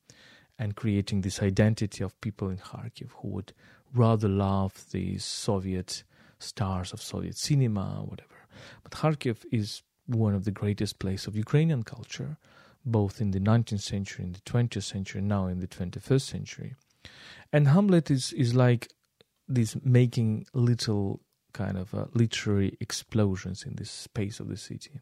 and 0.59 0.77
creating 0.77 1.23
this 1.23 1.43
identity 1.43 2.05
of 2.05 2.21
people 2.21 2.51
in 2.51 2.59
Kharkiv 2.59 3.11
who 3.21 3.29
would 3.29 3.53
rather 3.95 4.29
love 4.29 4.87
the 4.91 5.19
Soviet 5.19 6.05
stars 6.39 6.93
of 6.93 7.01
Soviet 7.01 7.37
cinema, 7.37 8.03
whatever. 8.05 8.29
But 8.83 8.93
Kharkiv 8.93 9.45
is 9.51 9.83
one 10.07 10.35
of 10.35 10.45
the 10.45 10.51
greatest 10.51 10.99
places 10.99 11.27
of 11.27 11.37
Ukrainian 11.37 11.83
culture, 11.83 12.37
both 12.85 13.21
in 13.21 13.31
the 13.31 13.41
19th 13.41 13.81
century, 13.81 14.25
in 14.25 14.33
the 14.33 14.41
20th 14.41 14.83
century, 14.83 15.21
and 15.21 15.29
now 15.29 15.47
in 15.47 15.61
the 15.61 15.69
21st 15.69 16.23
century. 16.23 16.75
And 17.53 17.69
Hamlet 17.69 18.11
is, 18.11 18.33
is 18.33 18.55
like 18.55 18.89
this 19.49 19.77
making 19.85 20.47
little 20.55 21.21
kind 21.53 21.77
of 21.77 21.95
uh, 21.95 22.07
literary 22.15 22.77
explosions 22.81 23.65
in 23.65 23.77
this 23.77 23.91
space 23.91 24.41
of 24.41 24.49
the 24.49 24.57
city. 24.57 25.01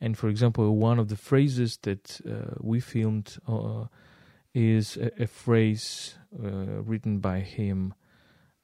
And 0.00 0.18
for 0.18 0.28
example, 0.28 0.76
one 0.76 0.98
of 0.98 1.08
the 1.08 1.16
phrases 1.16 1.78
that 1.82 2.20
uh, 2.28 2.56
we 2.60 2.80
filmed 2.80 3.36
uh, 3.46 3.86
is 4.54 4.96
a, 4.96 5.22
a 5.22 5.26
phrase 5.26 6.18
uh, 6.42 6.82
written 6.82 7.18
by 7.18 7.40
him 7.40 7.94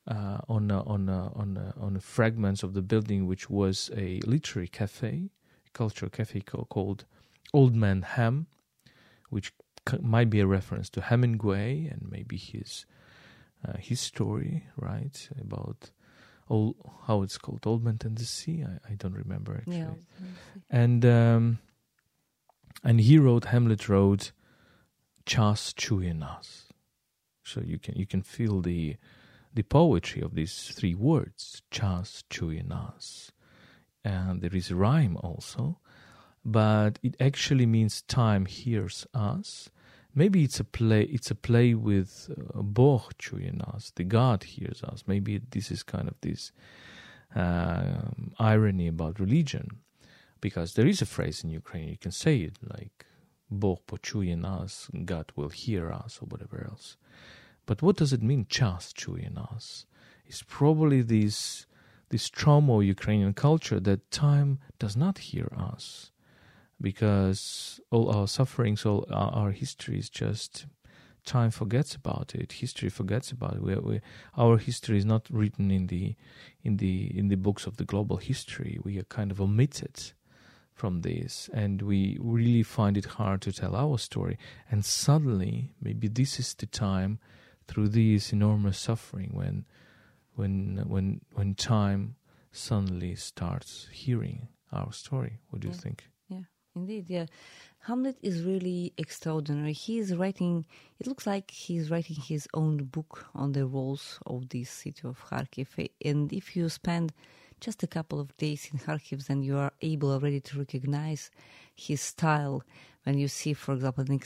uh, 0.07 0.38
on 0.49 0.71
on 0.71 1.09
on 1.09 1.73
on 1.79 2.01
fragments 2.01 2.62
of 2.62 2.75
the 2.75 2.83
building, 2.83 3.27
which 3.27 3.49
was 3.49 3.90
a 3.97 4.21
literary 4.27 4.68
cafe, 4.68 5.31
cultural 5.79 6.11
cafe 6.11 6.41
called 6.41 7.05
Old 7.55 7.75
Man 7.77 8.03
Ham, 8.03 8.49
which 9.31 9.53
might 10.03 10.29
be 10.29 10.41
a 10.41 10.47
reference 10.47 10.91
to 10.91 11.01
Hemingway 11.01 11.87
and 11.87 12.09
maybe 12.11 12.37
his 12.37 12.85
uh, 13.67 13.77
his 13.79 14.01
story, 14.01 14.64
right, 14.77 15.17
about 15.41 15.91
old, 16.49 16.75
how 17.07 17.23
it's 17.23 17.38
called, 17.38 17.62
Old 17.64 17.85
Man 17.85 17.99
and 18.05 18.17
the 18.19 18.25
Sea. 18.25 18.64
I, 18.64 18.93
I 18.93 18.95
don't 18.97 19.14
remember 19.14 19.53
actually. 19.59 19.79
Yeah, 19.79 19.95
and 20.69 21.05
um, 21.07 21.59
and 22.83 23.01
he 23.01 23.19
wrote 23.19 23.47
Hamlet 23.47 23.88
wrote 23.88 24.33
Chas 25.27 25.73
Chuje 25.75 26.14
nas. 26.14 26.73
So 27.45 27.62
you 27.64 27.79
can 27.79 27.95
you 27.97 28.07
can 28.07 28.23
feel 28.23 28.61
the 28.61 28.97
the 29.55 29.62
poetry 29.62 30.23
of 30.23 30.35
these 30.35 30.73
three 30.77 30.97
words, 30.97 31.62
Chas 31.71 32.25
Chuje 32.31 32.67
nas 32.67 33.31
And 34.08 34.41
there 34.41 34.56
is 34.56 34.72
rhyme 34.72 35.17
also, 35.17 35.80
but 36.43 37.00
it 37.02 37.15
actually 37.19 37.65
means 37.65 38.02
time 38.02 38.46
hears 38.46 39.08
us. 39.13 39.69
Maybe 40.13 40.43
it's 40.43 40.60
a 40.60 40.63
play. 40.63 41.04
It's 41.04 41.32
a 41.32 41.36
play 41.36 41.74
with 41.74 42.30
uh, 42.30 42.62
Bog 42.62 43.13
Chuje 43.17 43.52
nas, 43.54 43.91
the 43.96 44.04
God 44.04 44.43
hears 44.43 44.84
us. 44.84 45.06
Maybe 45.08 45.41
this 45.50 45.72
is 45.72 45.84
kind 45.84 46.08
of 46.08 46.15
this 46.22 46.52
uh, 47.36 48.12
irony 48.38 48.88
about 48.88 49.19
religion, 49.19 49.80
because 50.41 50.74
there 50.74 50.86
is 50.86 51.02
a 51.02 51.08
phrase 51.08 51.43
in 51.43 51.50
Ukraine 51.50 51.89
you 51.89 51.98
can 51.98 52.12
say 52.12 52.38
it 52.39 52.58
like 52.62 53.06
Bog 53.50 53.80
почує 53.88 54.38
нас, 54.38 54.89
God 55.06 55.32
will 55.36 55.50
hear 55.50 55.91
us, 55.91 56.19
or 56.22 56.26
whatever 56.26 56.67
else. 56.69 56.98
But 57.65 57.82
what 57.82 57.96
does 57.98 58.13
it 58.13 58.22
mean, 58.22 58.46
час 58.50 58.93
чує 58.93 59.34
нас? 59.34 59.86
It's 60.26 60.43
probably 60.43 61.02
this 61.02 61.65
this 62.11 62.29
trauma 62.29 62.79
of 62.79 62.85
Ukrainian 62.85 63.35
culture 63.35 63.81
that 63.81 64.11
time 64.11 64.59
does 64.79 64.97
not 64.97 65.18
hear 65.18 65.49
us 65.57 66.11
because 66.81 67.81
all 67.90 68.11
our 68.11 68.29
sufferings, 68.29 68.87
all 68.87 69.05
our, 69.11 69.51
history 69.51 69.99
is 69.99 70.09
just 70.09 70.66
time 71.25 71.51
forgets 71.51 71.94
about 71.94 72.35
it. 72.35 72.53
History 72.53 72.88
forgets 72.88 73.31
about 73.33 73.57
it. 73.57 73.62
We, 73.62 73.75
we, 73.77 74.01
our 74.37 74.59
history 74.59 74.97
is 74.97 75.05
not 75.05 75.27
written 75.31 75.71
in 75.71 75.88
the 75.88 76.14
in 76.62 76.77
the 76.77 77.18
in 77.18 77.29
the 77.29 77.37
books 77.37 77.66
of 77.66 77.77
the 77.77 77.85
global 77.85 78.16
history. 78.16 78.79
We 78.83 78.99
are 78.99 79.05
kind 79.05 79.31
of 79.31 79.40
omitted 79.40 80.12
from 80.73 81.01
this, 81.01 81.51
and 81.53 81.83
we 81.83 82.17
really 82.21 82.63
find 82.63 82.96
it 82.96 83.04
hard 83.04 83.42
to 83.42 83.52
tell 83.52 83.75
our 83.75 83.98
story. 83.98 84.38
And 84.71 84.85
suddenly, 84.85 85.73
maybe 85.83 86.06
this 86.06 86.38
is 86.38 86.54
the 86.54 86.67
time 86.67 87.19
through 87.67 87.88
this 87.88 88.33
enormous 88.33 88.79
suffering 88.79 89.31
when 89.35 89.65
when 90.39 90.83
when 90.87 91.21
when 91.35 91.55
time 91.55 92.15
suddenly 92.53 93.15
starts 93.15 93.89
hearing 93.93 94.49
our 94.73 94.93
story 94.93 95.39
what 95.51 95.61
do 95.61 95.69
yeah. 95.69 95.75
you 95.75 95.81
think 95.81 96.05
yeah 96.29 96.41
indeed 96.75 97.05
yeah 97.09 97.27
hamlet 97.81 98.17
is 98.23 98.43
really 98.43 98.93
extraordinary 98.97 99.73
he 99.73 99.99
is 99.99 100.15
writing 100.15 100.65
it 101.01 101.07
looks 101.07 101.27
like 101.27 101.51
he's 101.51 101.91
writing 101.91 102.17
his 102.17 102.49
own 102.55 102.77
book 102.85 103.27
on 103.35 103.53
the 103.53 103.67
walls 103.67 104.19
of 104.27 104.49
this 104.51 104.71
city 104.71 105.03
of 105.05 105.23
kharkiv 105.29 105.69
and 106.05 106.33
if 106.33 106.57
you 106.57 106.69
spend 106.69 107.13
just 107.61 107.83
a 107.83 107.87
couple 107.87 108.21
of 108.21 108.37
days 108.37 108.69
in 108.73 108.79
Kharkiv, 108.79 109.27
then 109.27 109.43
you 109.43 109.57
are 109.57 109.73
able 109.83 110.13
already 110.13 110.41
to 110.41 110.59
recognize 110.59 111.31
his 111.75 112.01
style. 112.01 112.63
When 113.05 113.19
you 113.19 113.29
see, 113.29 113.55
for 113.55 113.75
example, 113.75 114.05
an 114.05 114.21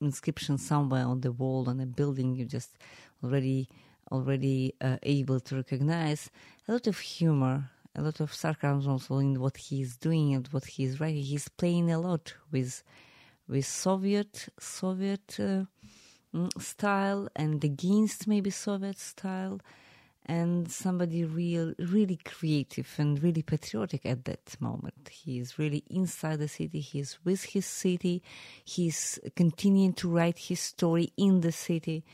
inscription 0.00 0.58
somewhere 0.58 1.04
on 1.04 1.20
the 1.20 1.32
wall 1.32 1.68
on 1.68 1.80
a 1.80 1.86
building, 1.86 2.34
you 2.34 2.44
just 2.44 2.76
already 3.24 3.68
already 4.12 4.74
uh, 4.80 4.96
able 5.02 5.40
to 5.40 5.56
recognize 5.56 6.30
a 6.68 6.72
lot 6.72 6.86
of 6.86 6.98
humor, 6.98 7.70
a 7.94 8.02
lot 8.02 8.20
of 8.20 8.32
sarcasm 8.32 8.90
also 8.90 9.18
in 9.18 9.40
what 9.40 9.56
he 9.56 9.82
is 9.82 9.96
doing 9.96 10.34
and 10.34 10.46
what 10.48 10.64
he 10.64 10.84
is 10.84 11.00
writing. 11.00 11.22
He's 11.22 11.48
playing 11.48 11.90
a 11.90 11.98
lot 11.98 12.34
with 12.50 12.82
with 13.48 13.64
Soviet 13.66 14.48
Soviet 14.58 15.36
uh, 15.38 15.64
mm, 16.34 16.62
style 16.62 17.28
and 17.36 17.62
against 17.62 18.26
maybe 18.26 18.50
Soviet 18.50 18.98
style, 18.98 19.60
and 20.26 20.70
somebody 20.70 21.24
real 21.24 21.72
really 21.78 22.18
creative 22.24 22.92
and 22.98 23.22
really 23.22 23.42
patriotic 23.42 24.04
at 24.04 24.24
that 24.24 24.60
moment. 24.60 25.08
He 25.10 25.38
is 25.38 25.58
really 25.58 25.84
inside 25.88 26.40
the 26.40 26.48
city. 26.48 26.80
He's 26.80 27.18
with 27.24 27.44
his 27.44 27.66
city. 27.66 28.22
He's 28.64 29.20
continuing 29.36 29.94
to 29.94 30.08
write 30.10 30.38
his 30.38 30.60
story 30.60 31.12
in 31.16 31.40
the 31.40 31.52
city. 31.52 32.04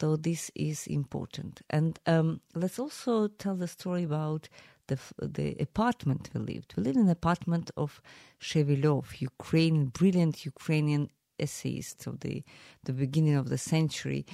So 0.00 0.16
this 0.16 0.50
is 0.54 0.86
important. 0.86 1.62
And 1.70 1.98
um, 2.06 2.40
let's 2.54 2.78
also 2.78 3.28
tell 3.28 3.56
the 3.56 3.68
story 3.68 4.04
about 4.04 4.48
the 4.88 4.98
the 5.20 5.56
apartment 5.60 6.30
we 6.34 6.40
lived. 6.40 6.74
We 6.76 6.82
lived 6.82 6.96
in 6.96 7.04
an 7.04 7.10
apartment 7.10 7.70
of 7.76 8.00
Shevelov, 8.40 9.20
Ukrainian, 9.20 9.86
brilliant 9.86 10.44
Ukrainian 10.44 11.10
essayist 11.38 12.06
of 12.06 12.20
the 12.20 12.44
the 12.84 12.92
beginning 12.92 13.36
of 13.36 13.48
the 13.48 13.58
century. 13.58 14.26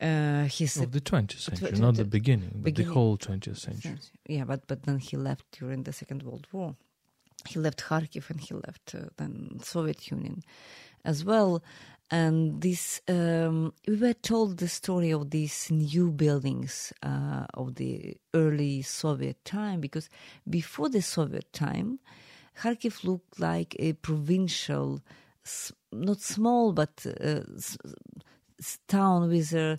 Uh, 0.00 0.44
he's 0.44 0.76
of 0.76 0.92
the 0.92 1.00
20th 1.00 1.40
century, 1.40 1.72
not 1.80 1.96
the 1.96 2.04
beginning, 2.04 2.50
but 2.54 2.64
beginning, 2.64 2.88
the 2.88 2.94
whole 2.94 3.18
20th 3.18 3.58
century. 3.58 3.98
Yeah, 4.28 4.44
but 4.44 4.66
but 4.68 4.84
then 4.84 4.98
he 4.98 5.16
left 5.16 5.44
during 5.58 5.82
the 5.82 5.92
Second 5.92 6.22
World 6.22 6.46
War. 6.52 6.76
He 7.48 7.58
left 7.58 7.82
Kharkiv 7.82 8.30
and 8.30 8.40
he 8.40 8.54
left 8.54 8.94
uh, 8.94 9.08
then 9.16 9.60
Soviet 9.62 10.10
Union 10.10 10.42
as 11.04 11.24
well. 11.24 11.62
And 12.10 12.62
this, 12.62 13.02
um, 13.06 13.74
we 13.86 13.96
were 13.96 14.14
told 14.14 14.56
the 14.56 14.68
story 14.68 15.10
of 15.10 15.28
these 15.30 15.70
new 15.70 16.10
buildings 16.10 16.92
uh, 17.02 17.44
of 17.52 17.74
the 17.74 18.16
early 18.32 18.80
Soviet 18.80 19.44
time, 19.44 19.80
because 19.80 20.08
before 20.48 20.88
the 20.88 21.02
Soviet 21.02 21.52
time, 21.52 21.98
Kharkiv 22.58 23.04
looked 23.04 23.38
like 23.38 23.76
a 23.78 23.92
provincial, 23.92 25.02
not 25.92 26.20
small, 26.20 26.72
but 26.72 27.04
uh, 27.20 27.40
town 28.86 29.28
with 29.28 29.52
a, 29.52 29.78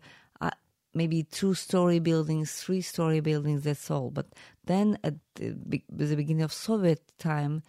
maybe 0.93 1.23
two-story 1.23 1.99
buildings, 1.99 2.61
three-story 2.61 3.21
buildings. 3.21 3.63
That's 3.63 3.89
all. 3.91 4.11
But 4.11 4.27
then, 4.65 4.97
at 5.03 5.15
the, 5.36 5.55
the 5.89 6.15
beginning 6.15 6.41
of 6.41 6.53
Soviet 6.53 7.01
time, 7.17 7.63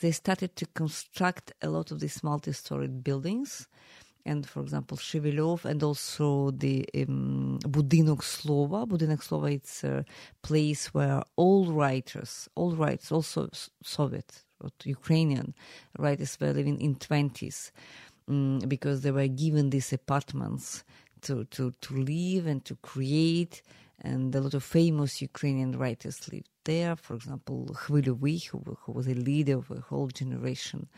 they 0.00 0.10
started 0.12 0.56
to 0.56 0.66
construct 0.66 1.52
a 1.62 1.68
lot 1.68 1.90
of 1.90 2.00
these 2.00 2.22
multi-storied 2.24 3.04
buildings 3.04 3.68
and 4.24 4.46
for 4.48 4.60
example 4.60 4.96
Shevelov 4.96 5.64
and 5.64 5.82
also 5.82 6.50
the 6.50 6.86
um, 6.96 7.58
Budinok 7.62 8.22
Slova. 8.22 8.86
Budinok 8.86 9.22
Slova 9.22 9.52
it's 9.52 9.84
a 9.84 10.04
place 10.42 10.92
where 10.94 11.22
all 11.36 11.66
writers, 11.66 12.48
all 12.54 12.72
writers, 12.72 13.10
also 13.12 13.48
Soviet, 13.82 14.42
Ukrainian 14.84 15.54
writers 15.98 16.38
were 16.40 16.52
living 16.52 16.80
in 16.80 16.96
20s 16.96 17.70
um, 18.28 18.60
because 18.68 19.00
they 19.02 19.10
were 19.10 19.28
given 19.28 19.70
these 19.70 19.92
apartments 19.92 20.84
to, 21.22 21.44
to, 21.44 21.72
to 21.80 21.94
live 21.94 22.46
and 22.46 22.64
to 22.64 22.74
create 22.76 23.62
and 24.02 24.34
a 24.34 24.40
lot 24.40 24.54
of 24.54 24.64
famous 24.64 25.20
Ukrainian 25.20 25.72
writers 25.78 26.26
lived 26.32 26.48
there. 26.64 26.96
For 26.96 27.14
example, 27.14 27.66
Khvylyovy, 27.72 28.46
who, 28.46 28.78
who 28.80 28.92
was 28.92 29.06
a 29.06 29.14
leader 29.14 29.58
of 29.58 29.70
a 29.70 29.80
whole 29.80 30.08
generation 30.08 30.88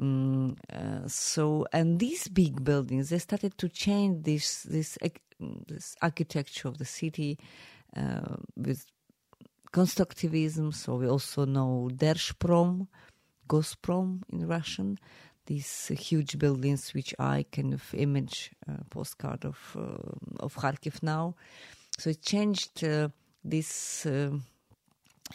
Mm, 0.00 0.56
uh, 0.72 1.08
so, 1.08 1.66
and 1.72 1.98
these 1.98 2.28
big 2.28 2.62
buildings, 2.62 3.10
they 3.10 3.18
started 3.18 3.58
to 3.58 3.68
change 3.68 4.24
this 4.24 4.62
this 4.62 4.96
this 5.66 5.96
architecture 6.00 6.68
of 6.68 6.78
the 6.78 6.84
city 6.84 7.38
uh, 7.96 8.36
with 8.56 8.86
constructivism. 9.72 10.74
So 10.74 10.96
we 10.96 11.08
also 11.08 11.44
know 11.44 11.90
Derzhprom, 11.92 12.86
Gosprom 13.48 14.22
in 14.32 14.46
Russian. 14.46 14.98
These 15.46 15.90
uh, 15.90 15.94
huge 15.94 16.38
buildings, 16.38 16.94
which 16.94 17.14
I 17.18 17.46
kind 17.50 17.74
of 17.74 17.82
image 17.94 18.52
uh, 18.68 18.84
postcard 18.90 19.44
of 19.44 19.58
uh, 19.76 20.44
of 20.44 20.54
Kharkiv 20.54 21.02
now. 21.02 21.34
So 21.98 22.10
it 22.10 22.22
changed 22.22 22.84
uh, 22.84 23.08
this 23.42 24.06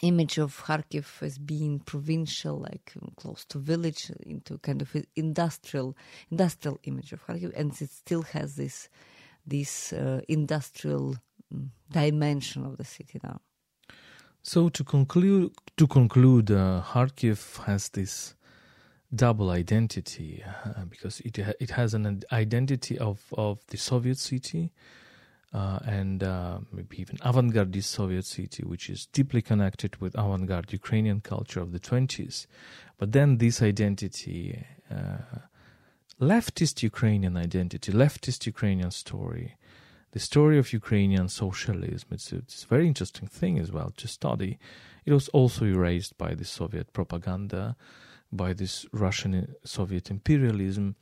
image 0.02 0.38
of 0.38 0.64
Kharkiv 0.64 1.22
as 1.22 1.38
being 1.38 1.80
provincial, 1.80 2.60
like 2.60 2.94
close 3.16 3.46
to 3.46 3.60
village, 3.60 4.12
into 4.26 4.58
kind 4.60 4.82
of 4.82 4.96
industrial 5.16 5.96
industrial 6.32 6.80
image 6.84 7.14
of 7.14 7.26
Kharkiv, 7.26 7.54
and 7.56 7.72
it 7.82 7.90
still 7.90 8.24
has 8.24 8.56
this 8.56 8.90
this 9.46 9.94
uh, 9.94 10.22
industrial 10.28 11.16
mm, 11.54 11.68
dimension 11.92 12.66
of 12.66 12.78
the 12.78 12.86
city 12.86 13.20
now. 13.24 13.42
So 14.42 14.70
to 14.70 14.84
conclude, 14.84 15.52
to 15.78 15.88
conclude, 15.88 16.52
uh, 16.52 16.82
Kharkiv 16.86 17.64
has 17.66 17.90
this 17.90 18.36
double 19.16 19.52
identity 19.52 20.44
uh, 20.44 20.86
because 20.86 21.20
it 21.22 21.38
it 21.38 21.72
has 21.72 21.94
an 21.94 22.24
identity 22.32 22.98
of 22.98 23.20
of 23.38 23.60
the 23.68 23.78
Soviet 23.78 24.18
city 24.18 24.72
uh, 25.54 25.80
and 25.86 26.24
uh, 26.24 26.58
maybe 26.72 27.00
even 27.00 27.18
avant-garde 27.24 27.84
Soviet 27.84 28.26
city, 28.26 28.64
which 28.64 28.90
is 28.90 29.06
deeply 29.06 29.42
connected 29.42 29.96
with 30.02 30.18
avant-garde 30.18 30.74
Ukrainian 30.74 31.22
culture 31.22 31.60
of 31.60 31.72
the 31.72 31.80
20s. 31.80 32.48
But 32.98 33.12
then 33.12 33.38
this 33.38 33.62
identity, 33.62 34.66
uh, 34.90 35.40
leftist 36.20 36.82
Ukrainian 36.82 37.38
identity, 37.38 37.92
leftist 37.92 38.48
Ukrainian 38.48 38.90
story, 38.92 39.56
the 40.12 40.20
story 40.20 40.58
of 40.58 40.74
Ukrainian 40.74 41.30
socialism, 41.30 42.10
it's 42.12 42.32
a, 42.32 42.38
it's 42.38 42.64
a 42.64 42.68
very 42.68 42.88
interesting 42.88 43.28
thing 43.28 43.60
as 43.60 43.72
well 43.72 43.92
to 43.98 44.08
study. 44.08 44.58
It 45.06 45.14
was 45.14 45.28
also 45.30 45.66
erased 45.66 46.18
by 46.18 46.34
the 46.34 46.46
Soviet 46.46 46.94
propaganda, 46.94 47.76
by 48.32 48.54
this 48.54 48.88
Russian 48.92 49.56
Soviet 49.64 50.10
imperialism, 50.10 50.96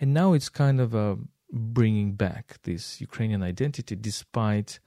and 0.00 0.14
now 0.14 0.32
it's 0.32 0.48
kind 0.48 0.80
of 0.80 0.94
a 0.94 1.18
bringing 1.52 2.12
back 2.12 2.58
this 2.62 3.00
Ukrainian 3.00 3.42
identity 3.42 3.96
despite 3.96 4.78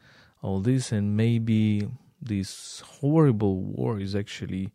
all 0.42 0.60
this, 0.60 0.92
and 0.92 1.16
maybe 1.16 1.88
this 2.22 2.82
horrible 2.82 3.62
war 3.62 4.00
is 4.00 4.16
actually 4.16 4.72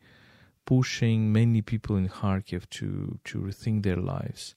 pushing 0.65 1.33
many 1.33 1.63
people 1.63 1.97
in 1.97 2.09
Kharkiv 2.09 2.69
to 2.71 3.19
to 3.25 3.39
rethink 3.39 3.83
their 3.83 3.97
lives 3.97 4.55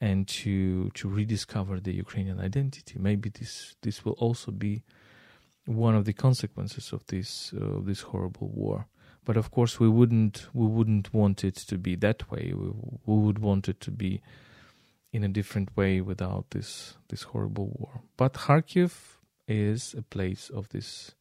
and 0.00 0.26
to 0.28 0.90
to 0.94 1.08
rediscover 1.08 1.80
the 1.80 1.92
Ukrainian 1.92 2.38
identity. 2.40 2.94
Maybe 2.98 3.28
this 3.28 3.76
this 3.82 4.04
will 4.04 4.16
also 4.26 4.50
be 4.52 4.82
one 5.66 5.94
of 5.94 6.04
the 6.04 6.12
consequences 6.12 6.92
of 6.92 7.06
this 7.06 7.52
uh, 7.54 7.78
of 7.78 7.86
this 7.86 8.02
horrible 8.02 8.48
war. 8.48 8.86
But 9.24 9.36
of 9.36 9.50
course, 9.50 9.78
we 9.78 9.88
wouldn't 9.88 10.48
we 10.54 10.66
wouldn't 10.66 11.12
want 11.12 11.44
it 11.44 11.56
to 11.56 11.76
be 11.78 11.94
that 11.96 12.30
way. 12.30 12.52
We, 12.54 12.70
we 13.06 13.16
would 13.24 13.38
want 13.38 13.68
it 13.68 13.80
to 13.80 13.90
be 13.90 14.22
in 15.12 15.24
a 15.24 15.28
different 15.28 15.76
way 15.76 16.00
without 16.00 16.50
this 16.50 16.96
this 17.08 17.22
horrible 17.22 17.68
war. 17.78 18.02
But 18.16 18.34
Kharkiv 18.34 18.92
is 19.48 19.94
a 19.96 20.02
place 20.02 20.50
of 20.50 20.68
this 20.68 21.14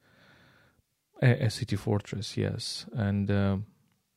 a, 1.21 1.45
a 1.45 1.49
city 1.49 1.75
fortress, 1.75 2.37
yes, 2.37 2.85
and 2.93 3.29
uh, 3.29 3.57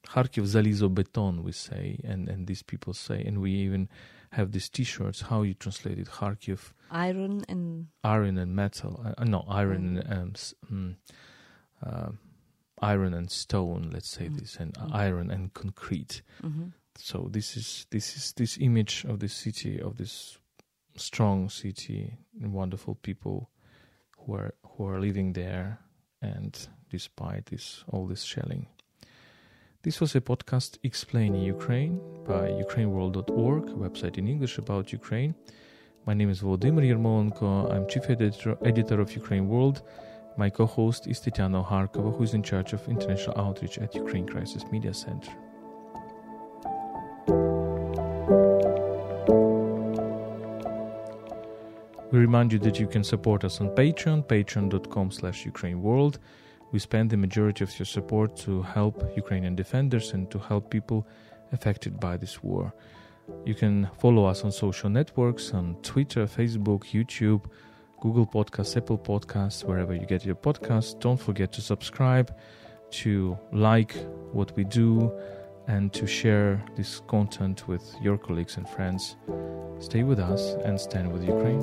Kharkiv 0.07 0.45
Zalizo 0.47 0.93
beton 0.93 1.43
we 1.43 1.53
say, 1.53 2.01
and 2.05 2.29
and 2.29 2.47
these 2.47 2.63
people 2.63 2.93
say, 2.93 3.23
and 3.23 3.41
we 3.41 3.53
even 3.53 3.89
have 4.33 4.53
these 4.53 4.69
T-shirts. 4.69 5.23
How 5.23 5.43
you 5.43 5.55
translate 5.55 5.99
it? 5.99 6.09
Kharkiv 6.09 6.73
iron 6.91 7.45
and 7.49 7.89
iron 8.05 8.39
and 8.39 8.55
metal. 8.55 9.15
Uh, 9.19 9.25
no, 9.25 9.45
iron 9.49 10.03
mm. 10.03 10.21
and 10.21 10.55
um, 10.71 10.97
uh, 11.85 12.11
iron 12.81 13.15
and 13.15 13.31
stone. 13.31 13.91
Let's 13.93 14.11
say 14.11 14.29
mm. 14.29 14.39
this, 14.39 14.57
and 14.57 14.75
mm. 14.75 14.95
iron 14.95 15.31
and 15.31 15.55
concrete. 15.55 16.23
Mm-hmm 16.43 16.69
so 16.97 17.29
this 17.31 17.57
is 17.57 17.87
this 17.91 18.17
is 18.17 18.33
this 18.35 18.59
image 18.61 19.05
of 19.09 19.19
this 19.19 19.35
city 19.35 19.81
of 19.81 19.97
this 19.97 20.39
strong 20.97 21.49
city 21.49 22.17
and 22.41 22.53
wonderful 22.53 22.95
people 22.97 23.51
who 24.19 24.35
are 24.35 24.55
who 24.67 24.87
are 24.87 25.01
living 25.01 25.33
there 25.33 25.79
and 26.21 26.69
despite 26.91 27.47
this 27.47 27.85
all 27.89 28.07
this 28.07 28.23
shelling 28.23 28.67
this 29.83 30.01
was 30.01 30.15
a 30.15 30.21
podcast 30.21 30.79
explaining 30.83 31.43
ukraine 31.43 31.99
by 32.25 32.49
ukraineworld.org 32.67 33.69
a 33.69 33.73
website 33.73 34.19
in 34.19 34.29
english 34.29 34.59
about 34.59 34.93
ukraine 34.93 35.35
my 36.05 36.15
name 36.15 36.31
is 36.31 36.41
Volodymyr 36.41 36.83
Yermolenko. 36.83 37.73
I'm 37.73 37.87
chief 37.87 38.11
editor, 38.11 38.59
editor 38.65 39.01
of 39.01 39.15
Ukraine 39.15 39.47
World. 39.47 39.83
My 40.37 40.51
co-host 40.51 41.07
is 41.07 41.21
Tetiana 41.21 41.65
Ogarkova, 41.65 42.17
who 42.17 42.25
is 42.25 42.35
in 42.35 42.43
charge 42.43 42.73
of 42.73 42.89
international 42.89 43.39
outreach 43.39 43.79
at 43.79 43.95
Ukraine 43.95 44.27
Crisis 44.27 44.65
Media 44.73 44.93
Center. 44.93 45.31
We 52.13 52.19
remind 52.19 52.53
you 52.53 52.59
that 52.59 52.79
you 52.79 52.87
can 52.87 53.03
support 53.03 53.43
us 53.43 53.63
on 53.63 53.71
Patreon, 53.71 54.27
patreon.com 54.27 55.11
slash 55.13 55.47
Ukraine 55.47 55.81
World. 55.81 56.19
we 56.71 56.79
spend 56.79 57.09
the 57.09 57.17
majority 57.17 57.65
of 57.65 57.79
your 57.79 57.87
support 57.87 58.37
to 58.45 58.63
help 58.63 59.03
Ukrainian 59.17 59.55
defenders 59.55 60.13
and 60.13 60.31
to 60.31 60.39
help 60.39 60.71
people 60.71 61.07
affected 61.53 61.99
by 61.99 62.19
this 62.19 62.43
war. 62.43 62.73
You 63.47 63.55
can 63.55 63.89
follow 63.99 64.25
us 64.27 64.45
on 64.45 64.53
social 64.53 64.91
networks 64.91 65.55
on 65.55 65.77
Twitter, 65.83 66.27
Facebook, 66.27 66.83
YouTube, 66.97 67.45
Google 68.01 68.27
Podcasts, 68.27 68.77
Apple 68.77 68.99
Podcasts, 68.99 69.65
wherever 69.65 69.95
you 69.95 70.07
get 70.07 70.25
your 70.25 70.35
podcasts. 70.35 70.99
Don't 70.99 71.21
forget 71.29 71.51
to 71.53 71.63
subscribe, 71.63 72.35
to 73.03 73.39
like 73.53 73.95
what 74.33 74.55
we 74.57 74.65
do, 74.65 75.13
and 75.67 75.93
to 75.93 76.07
share 76.07 76.63
this 76.77 77.01
content 77.07 77.69
with 77.69 77.95
your 78.01 78.19
colleagues 78.19 78.57
and 78.57 78.69
friends. 78.69 79.17
Stay 79.79 80.03
with 80.03 80.19
us 80.19 80.55
and 80.65 80.81
stand 80.81 81.13
with 81.13 81.25
Ukraine. 81.25 81.61